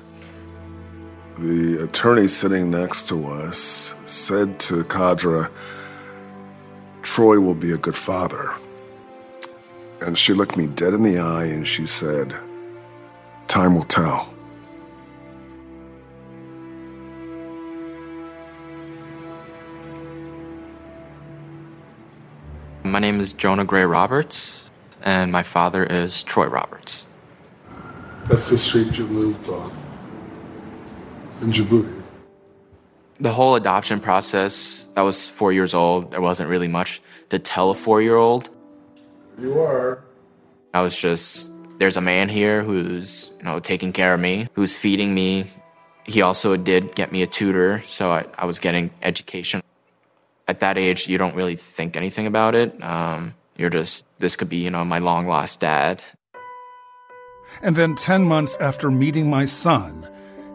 The 1.38 1.84
attorney 1.84 2.30
sitting 2.30 2.72
next 2.72 3.10
to 3.10 3.28
us 3.28 3.94
said 4.06 4.58
to 4.62 4.86
Kadra, 4.86 5.52
Troy 7.02 7.40
will 7.40 7.56
be 7.56 7.72
a 7.72 7.78
good 7.78 7.98
father. 7.98 8.56
And 10.02 10.18
she 10.18 10.34
looked 10.34 10.58
me 10.58 10.68
dead 10.68 10.94
in 10.94 11.04
the 11.04 11.20
eye 11.20 11.46
and 11.46 11.68
she 11.68 11.86
said, 11.86 12.36
Time 13.48 13.76
will 13.76 13.84
tell. 13.84 14.34
My 22.84 23.00
name 23.00 23.20
is 23.20 23.32
Jonah 23.32 23.64
Gray 23.64 23.86
Roberts, 23.86 24.72
and 25.02 25.32
my 25.32 25.44
father 25.44 25.84
is 25.84 26.24
Troy 26.24 26.48
Roberts. 26.48 27.08
That's 28.26 28.50
the 28.50 28.58
street 28.58 28.98
you 28.98 29.06
lived 29.08 29.48
on 29.50 29.72
in 31.42 31.52
Djibouti. 31.52 32.01
The 33.22 33.32
whole 33.32 33.56
adoption 33.56 34.00
process, 34.00 34.88
I 34.98 35.04
was 35.04 35.30
four 35.30 35.54
years 35.54 35.76
old. 35.76 36.10
There 36.10 36.22
wasn't 36.22 36.50
really 36.50 36.68
much 36.68 37.04
to 37.30 37.38
tell 37.38 37.70
a 37.70 37.76
four 37.76 38.02
year 38.02 38.16
old. 38.16 38.50
You 39.40 39.60
are. 39.60 40.04
I 40.74 40.82
was 40.82 40.96
just, 40.96 41.52
there's 41.78 41.98
a 41.98 42.02
man 42.02 42.30
here 42.30 42.64
who's, 42.64 43.30
you 43.38 43.44
know, 43.44 43.60
taking 43.60 43.94
care 43.94 44.16
of 44.16 44.20
me, 44.20 44.48
who's 44.54 44.76
feeding 44.76 45.14
me. 45.14 45.46
He 46.04 46.24
also 46.24 46.58
did 46.58 46.96
get 46.96 47.12
me 47.12 47.22
a 47.22 47.28
tutor, 47.28 47.84
so 47.86 48.12
I, 48.12 48.26
I 48.40 48.46
was 48.46 48.58
getting 48.58 48.90
education. 49.04 49.62
At 50.48 50.62
that 50.62 50.80
age, 50.80 51.08
you 51.08 51.20
don't 51.20 51.36
really 51.36 51.56
think 51.56 51.96
anything 51.96 52.26
about 52.26 52.56
it. 52.56 52.84
Um, 52.84 53.36
you're 53.56 53.70
just, 53.70 54.04
this 54.18 54.36
could 54.36 54.50
be, 54.50 54.58
you 54.58 54.72
know, 54.72 54.84
my 54.84 54.98
long 54.98 55.28
lost 55.28 55.60
dad. 55.60 56.02
And 57.62 57.76
then 57.76 57.94
10 57.94 58.24
months 58.24 58.58
after 58.60 58.90
meeting 58.90 59.30
my 59.30 59.46
son, 59.46 60.10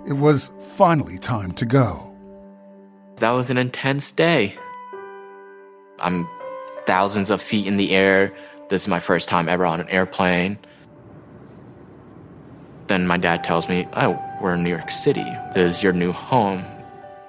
it 0.04 0.14
was 0.14 0.50
finally 0.62 1.16
time 1.16 1.52
to 1.52 1.64
go. 1.64 2.05
That 3.16 3.30
was 3.30 3.48
an 3.48 3.56
intense 3.56 4.12
day. 4.12 4.54
I'm 5.98 6.28
thousands 6.84 7.30
of 7.30 7.40
feet 7.40 7.66
in 7.66 7.78
the 7.78 7.92
air. 7.92 8.36
This 8.68 8.82
is 8.82 8.88
my 8.88 9.00
first 9.00 9.28
time 9.30 9.48
ever 9.48 9.64
on 9.64 9.80
an 9.80 9.88
airplane. 9.88 10.58
Then 12.88 13.06
my 13.06 13.16
dad 13.16 13.42
tells 13.42 13.70
me, 13.70 13.88
Oh, 13.94 14.22
we're 14.42 14.54
in 14.54 14.62
New 14.62 14.70
York 14.70 14.90
City. 14.90 15.24
This 15.54 15.78
is 15.78 15.82
your 15.82 15.94
new 15.94 16.12
home. 16.12 16.62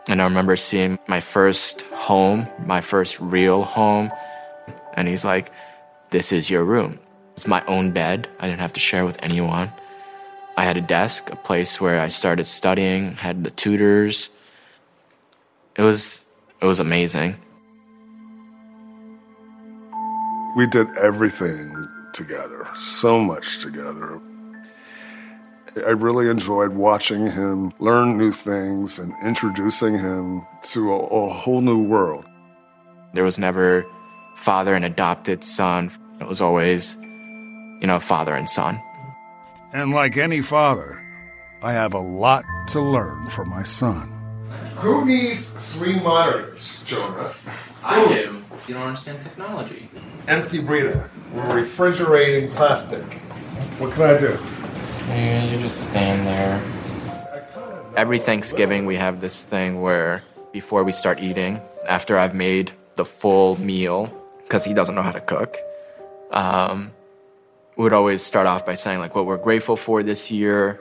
And 0.09 0.21
I 0.21 0.25
remember 0.25 0.57
seeing 0.57 0.99
my 1.07 1.21
first 1.21 1.81
home, 1.93 2.47
my 2.65 2.81
first 2.81 3.19
real 3.21 3.63
home. 3.63 4.11
And 4.95 5.07
he's 5.07 5.23
like, 5.23 5.51
This 6.09 6.33
is 6.33 6.49
your 6.49 6.65
room. 6.65 6.99
It's 7.31 7.47
my 7.47 7.65
own 7.65 7.91
bed. 7.91 8.27
I 8.39 8.47
didn't 8.47 8.59
have 8.59 8.73
to 8.73 8.79
share 8.81 9.05
with 9.05 9.23
anyone. 9.23 9.71
I 10.57 10.65
had 10.65 10.75
a 10.75 10.81
desk, 10.81 11.29
a 11.31 11.37
place 11.37 11.79
where 11.79 12.01
I 12.01 12.09
started 12.09 12.45
studying, 12.45 13.13
had 13.13 13.45
the 13.45 13.51
tutors. 13.51 14.29
It 15.77 15.83
was 15.83 16.25
it 16.59 16.65
was 16.65 16.79
amazing. 16.79 17.35
We 20.55 20.65
did 20.65 20.87
everything 20.97 21.87
together, 22.13 22.67
so 22.75 23.19
much 23.19 23.59
together. 23.59 24.19
I 25.75 25.91
really 25.91 26.29
enjoyed 26.29 26.73
watching 26.73 27.29
him 27.29 27.71
learn 27.77 28.17
new 28.17 28.31
things 28.31 28.97
and 28.97 29.13
introducing 29.23 29.99
him 29.99 30.47
to 30.73 30.91
a, 30.91 30.97
a 30.97 31.29
whole 31.29 31.61
new 31.61 31.79
world. 31.79 32.25
There 33.13 33.23
was 33.23 33.37
never 33.37 33.85
father 34.35 34.73
and 34.73 34.83
adopted 34.83 35.43
son. 35.43 35.91
It 36.19 36.27
was 36.27 36.41
always, 36.41 36.95
you 36.95 37.85
know, 37.85 37.99
father 37.99 38.33
and 38.33 38.49
son. 38.49 38.81
And 39.73 39.91
like 39.91 40.17
any 40.17 40.41
father, 40.41 41.03
I 41.61 41.73
have 41.73 41.93
a 41.93 41.99
lot 41.99 42.43
to 42.69 42.81
learn 42.81 43.29
from 43.29 43.49
my 43.49 43.61
son. 43.61 44.16
Who 44.77 45.05
needs 45.05 45.73
three 45.73 45.99
monitors, 45.99 46.83
Jonah? 46.85 47.33
I 47.83 48.07
do. 48.07 48.43
You 48.67 48.75
don't 48.75 48.83
understand 48.83 49.21
technology. 49.21 49.89
Empty 50.27 50.59
Brita. 50.59 51.09
We're 51.33 51.55
refrigerating 51.55 52.51
plastic. 52.51 53.03
What 53.79 53.93
can 53.93 54.03
I 54.03 54.19
do? 54.19 54.37
Yeah, 55.07 55.45
you 55.45 55.57
just 55.59 55.87
stand 55.87 56.27
there. 56.27 56.61
Every 57.95 58.19
Thanksgiving, 58.19 58.85
we 58.85 58.95
have 58.95 59.19
this 59.19 59.43
thing 59.43 59.81
where 59.81 60.23
before 60.51 60.83
we 60.83 60.91
start 60.91 61.19
eating, 61.21 61.59
after 61.87 62.17
I've 62.17 62.35
made 62.35 62.71
the 62.95 63.05
full 63.05 63.59
meal 63.59 64.13
because 64.43 64.63
he 64.63 64.73
doesn't 64.75 64.93
know 64.93 65.01
how 65.01 65.11
to 65.11 65.21
cook. 65.21 65.57
Um, 66.31 66.91
we 67.77 67.83
would 67.83 67.93
always 67.93 68.21
start 68.21 68.45
off 68.45 68.65
by 68.65 68.75
saying 68.75 68.99
like 68.99 69.15
what 69.15 69.25
we're 69.25 69.37
grateful 69.37 69.75
for 69.75 70.03
this 70.03 70.29
year. 70.29 70.79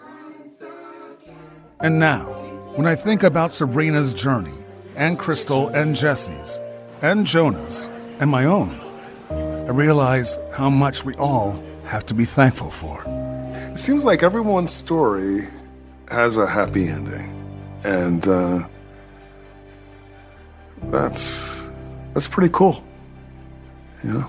And 1.80 1.98
now, 1.98 2.35
when 2.76 2.86
I 2.86 2.94
think 2.94 3.22
about 3.22 3.52
Sabrina's 3.52 4.14
journey, 4.14 4.54
and 4.96 5.18
Crystal 5.18 5.68
and 5.68 5.96
Jesse's, 5.96 6.60
and 7.02 7.26
Jonah's, 7.26 7.88
and 8.20 8.30
my 8.30 8.44
own, 8.44 8.80
I 9.30 9.70
realize 9.70 10.38
how 10.52 10.70
much 10.70 11.04
we 11.04 11.14
all 11.14 11.62
have 11.84 12.06
to 12.06 12.14
be 12.14 12.24
thankful 12.24 12.70
for. 12.70 13.02
It 13.06 13.78
seems 13.78 14.04
like 14.04 14.22
everyone's 14.22 14.72
story 14.72 15.48
has 16.08 16.36
a 16.36 16.46
happy 16.46 16.88
ending. 16.88 17.32
And 17.84 18.26
uh, 18.26 18.66
that's 20.84 21.70
that's 22.14 22.28
pretty 22.28 22.50
cool. 22.52 22.82
You 24.02 24.12
know? 24.14 24.28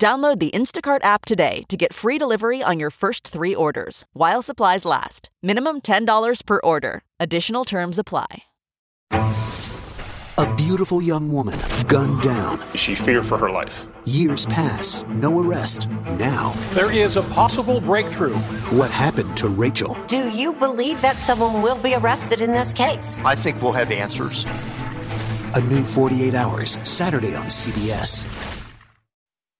Download 0.00 0.38
the 0.38 0.50
Instacart 0.52 1.04
app 1.04 1.26
today 1.26 1.64
to 1.68 1.76
get 1.76 1.92
free 1.92 2.16
delivery 2.16 2.62
on 2.62 2.80
your 2.80 2.88
first 2.88 3.28
three 3.28 3.54
orders 3.54 4.06
while 4.14 4.40
supplies 4.40 4.86
last. 4.86 5.28
Minimum 5.42 5.82
$10 5.82 6.46
per 6.46 6.58
order. 6.64 7.02
Additional 7.20 7.66
terms 7.66 7.98
apply. 7.98 8.44
A 9.12 10.54
beautiful 10.56 11.02
young 11.02 11.30
woman 11.30 11.60
gunned 11.86 12.22
down. 12.22 12.58
She 12.74 12.94
feared 12.94 13.26
for 13.26 13.36
her 13.36 13.50
life. 13.50 13.88
Years 14.06 14.46
pass, 14.46 15.04
no 15.10 15.38
arrest. 15.38 15.90
Now, 16.18 16.54
There 16.72 16.90
is 16.90 17.18
a 17.18 17.22
possible 17.24 17.78
breakthrough. 17.78 18.36
what 18.70 18.90
happened 18.90 19.36
to 19.36 19.48
Rachel? 19.48 19.98
Do 20.06 20.30
you 20.30 20.54
believe 20.54 21.02
that 21.02 21.20
someone 21.20 21.60
will 21.60 21.76
be 21.76 21.94
arrested 21.94 22.40
in 22.40 22.52
this 22.52 22.72
case? 22.72 23.20
I 23.22 23.34
think 23.34 23.60
we'll 23.60 23.72
have 23.72 23.90
answers. 23.90 24.46
A 25.56 25.60
new 25.60 25.82
48 25.84 26.34
hours, 26.34 26.78
Saturday 26.84 27.34
on 27.36 27.48
CBS. 27.50 28.59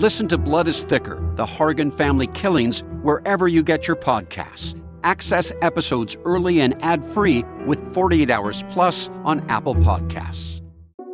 Listen 0.00 0.26
to 0.28 0.36
Blood 0.36 0.66
is 0.66 0.82
Thicker 0.82 1.20
The 1.36 1.46
Hargan 1.46 1.96
Family 1.96 2.26
Killings 2.26 2.80
wherever 3.02 3.46
you 3.46 3.62
get 3.62 3.86
your 3.86 3.96
podcasts. 3.96 4.78
Access 5.04 5.52
episodes 5.62 6.16
early 6.24 6.60
and 6.60 6.74
ad 6.82 7.04
free 7.14 7.44
with 7.64 7.94
48 7.94 8.28
Hours 8.28 8.64
Plus 8.70 9.08
on 9.24 9.48
Apple 9.48 9.76
Podcasts. 9.76 10.60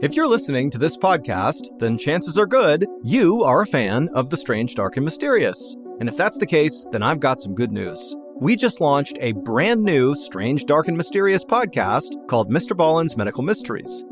If 0.00 0.14
you're 0.14 0.26
listening 0.26 0.70
to 0.70 0.78
this 0.78 0.96
podcast, 0.96 1.66
then 1.78 1.98
chances 1.98 2.38
are 2.38 2.46
good 2.46 2.86
you 3.04 3.44
are 3.44 3.60
a 3.60 3.66
fan 3.66 4.08
of 4.14 4.30
The 4.30 4.38
Strange, 4.38 4.74
Dark, 4.76 4.96
and 4.96 5.04
Mysterious. 5.04 5.76
And 6.00 6.08
if 6.08 6.16
that's 6.16 6.38
the 6.38 6.46
case, 6.46 6.86
then 6.90 7.02
I've 7.02 7.20
got 7.20 7.38
some 7.38 7.54
good 7.54 7.72
news. 7.72 8.16
We 8.40 8.56
just 8.56 8.80
launched 8.80 9.18
a 9.20 9.32
brand 9.32 9.82
new 9.82 10.14
Strange, 10.14 10.64
Dark, 10.64 10.88
and 10.88 10.96
Mysterious 10.96 11.44
podcast 11.44 12.14
called 12.28 12.50
Mr. 12.50 12.74
Ballen's 12.74 13.14
Medical 13.14 13.42
Mysteries. 13.42 14.06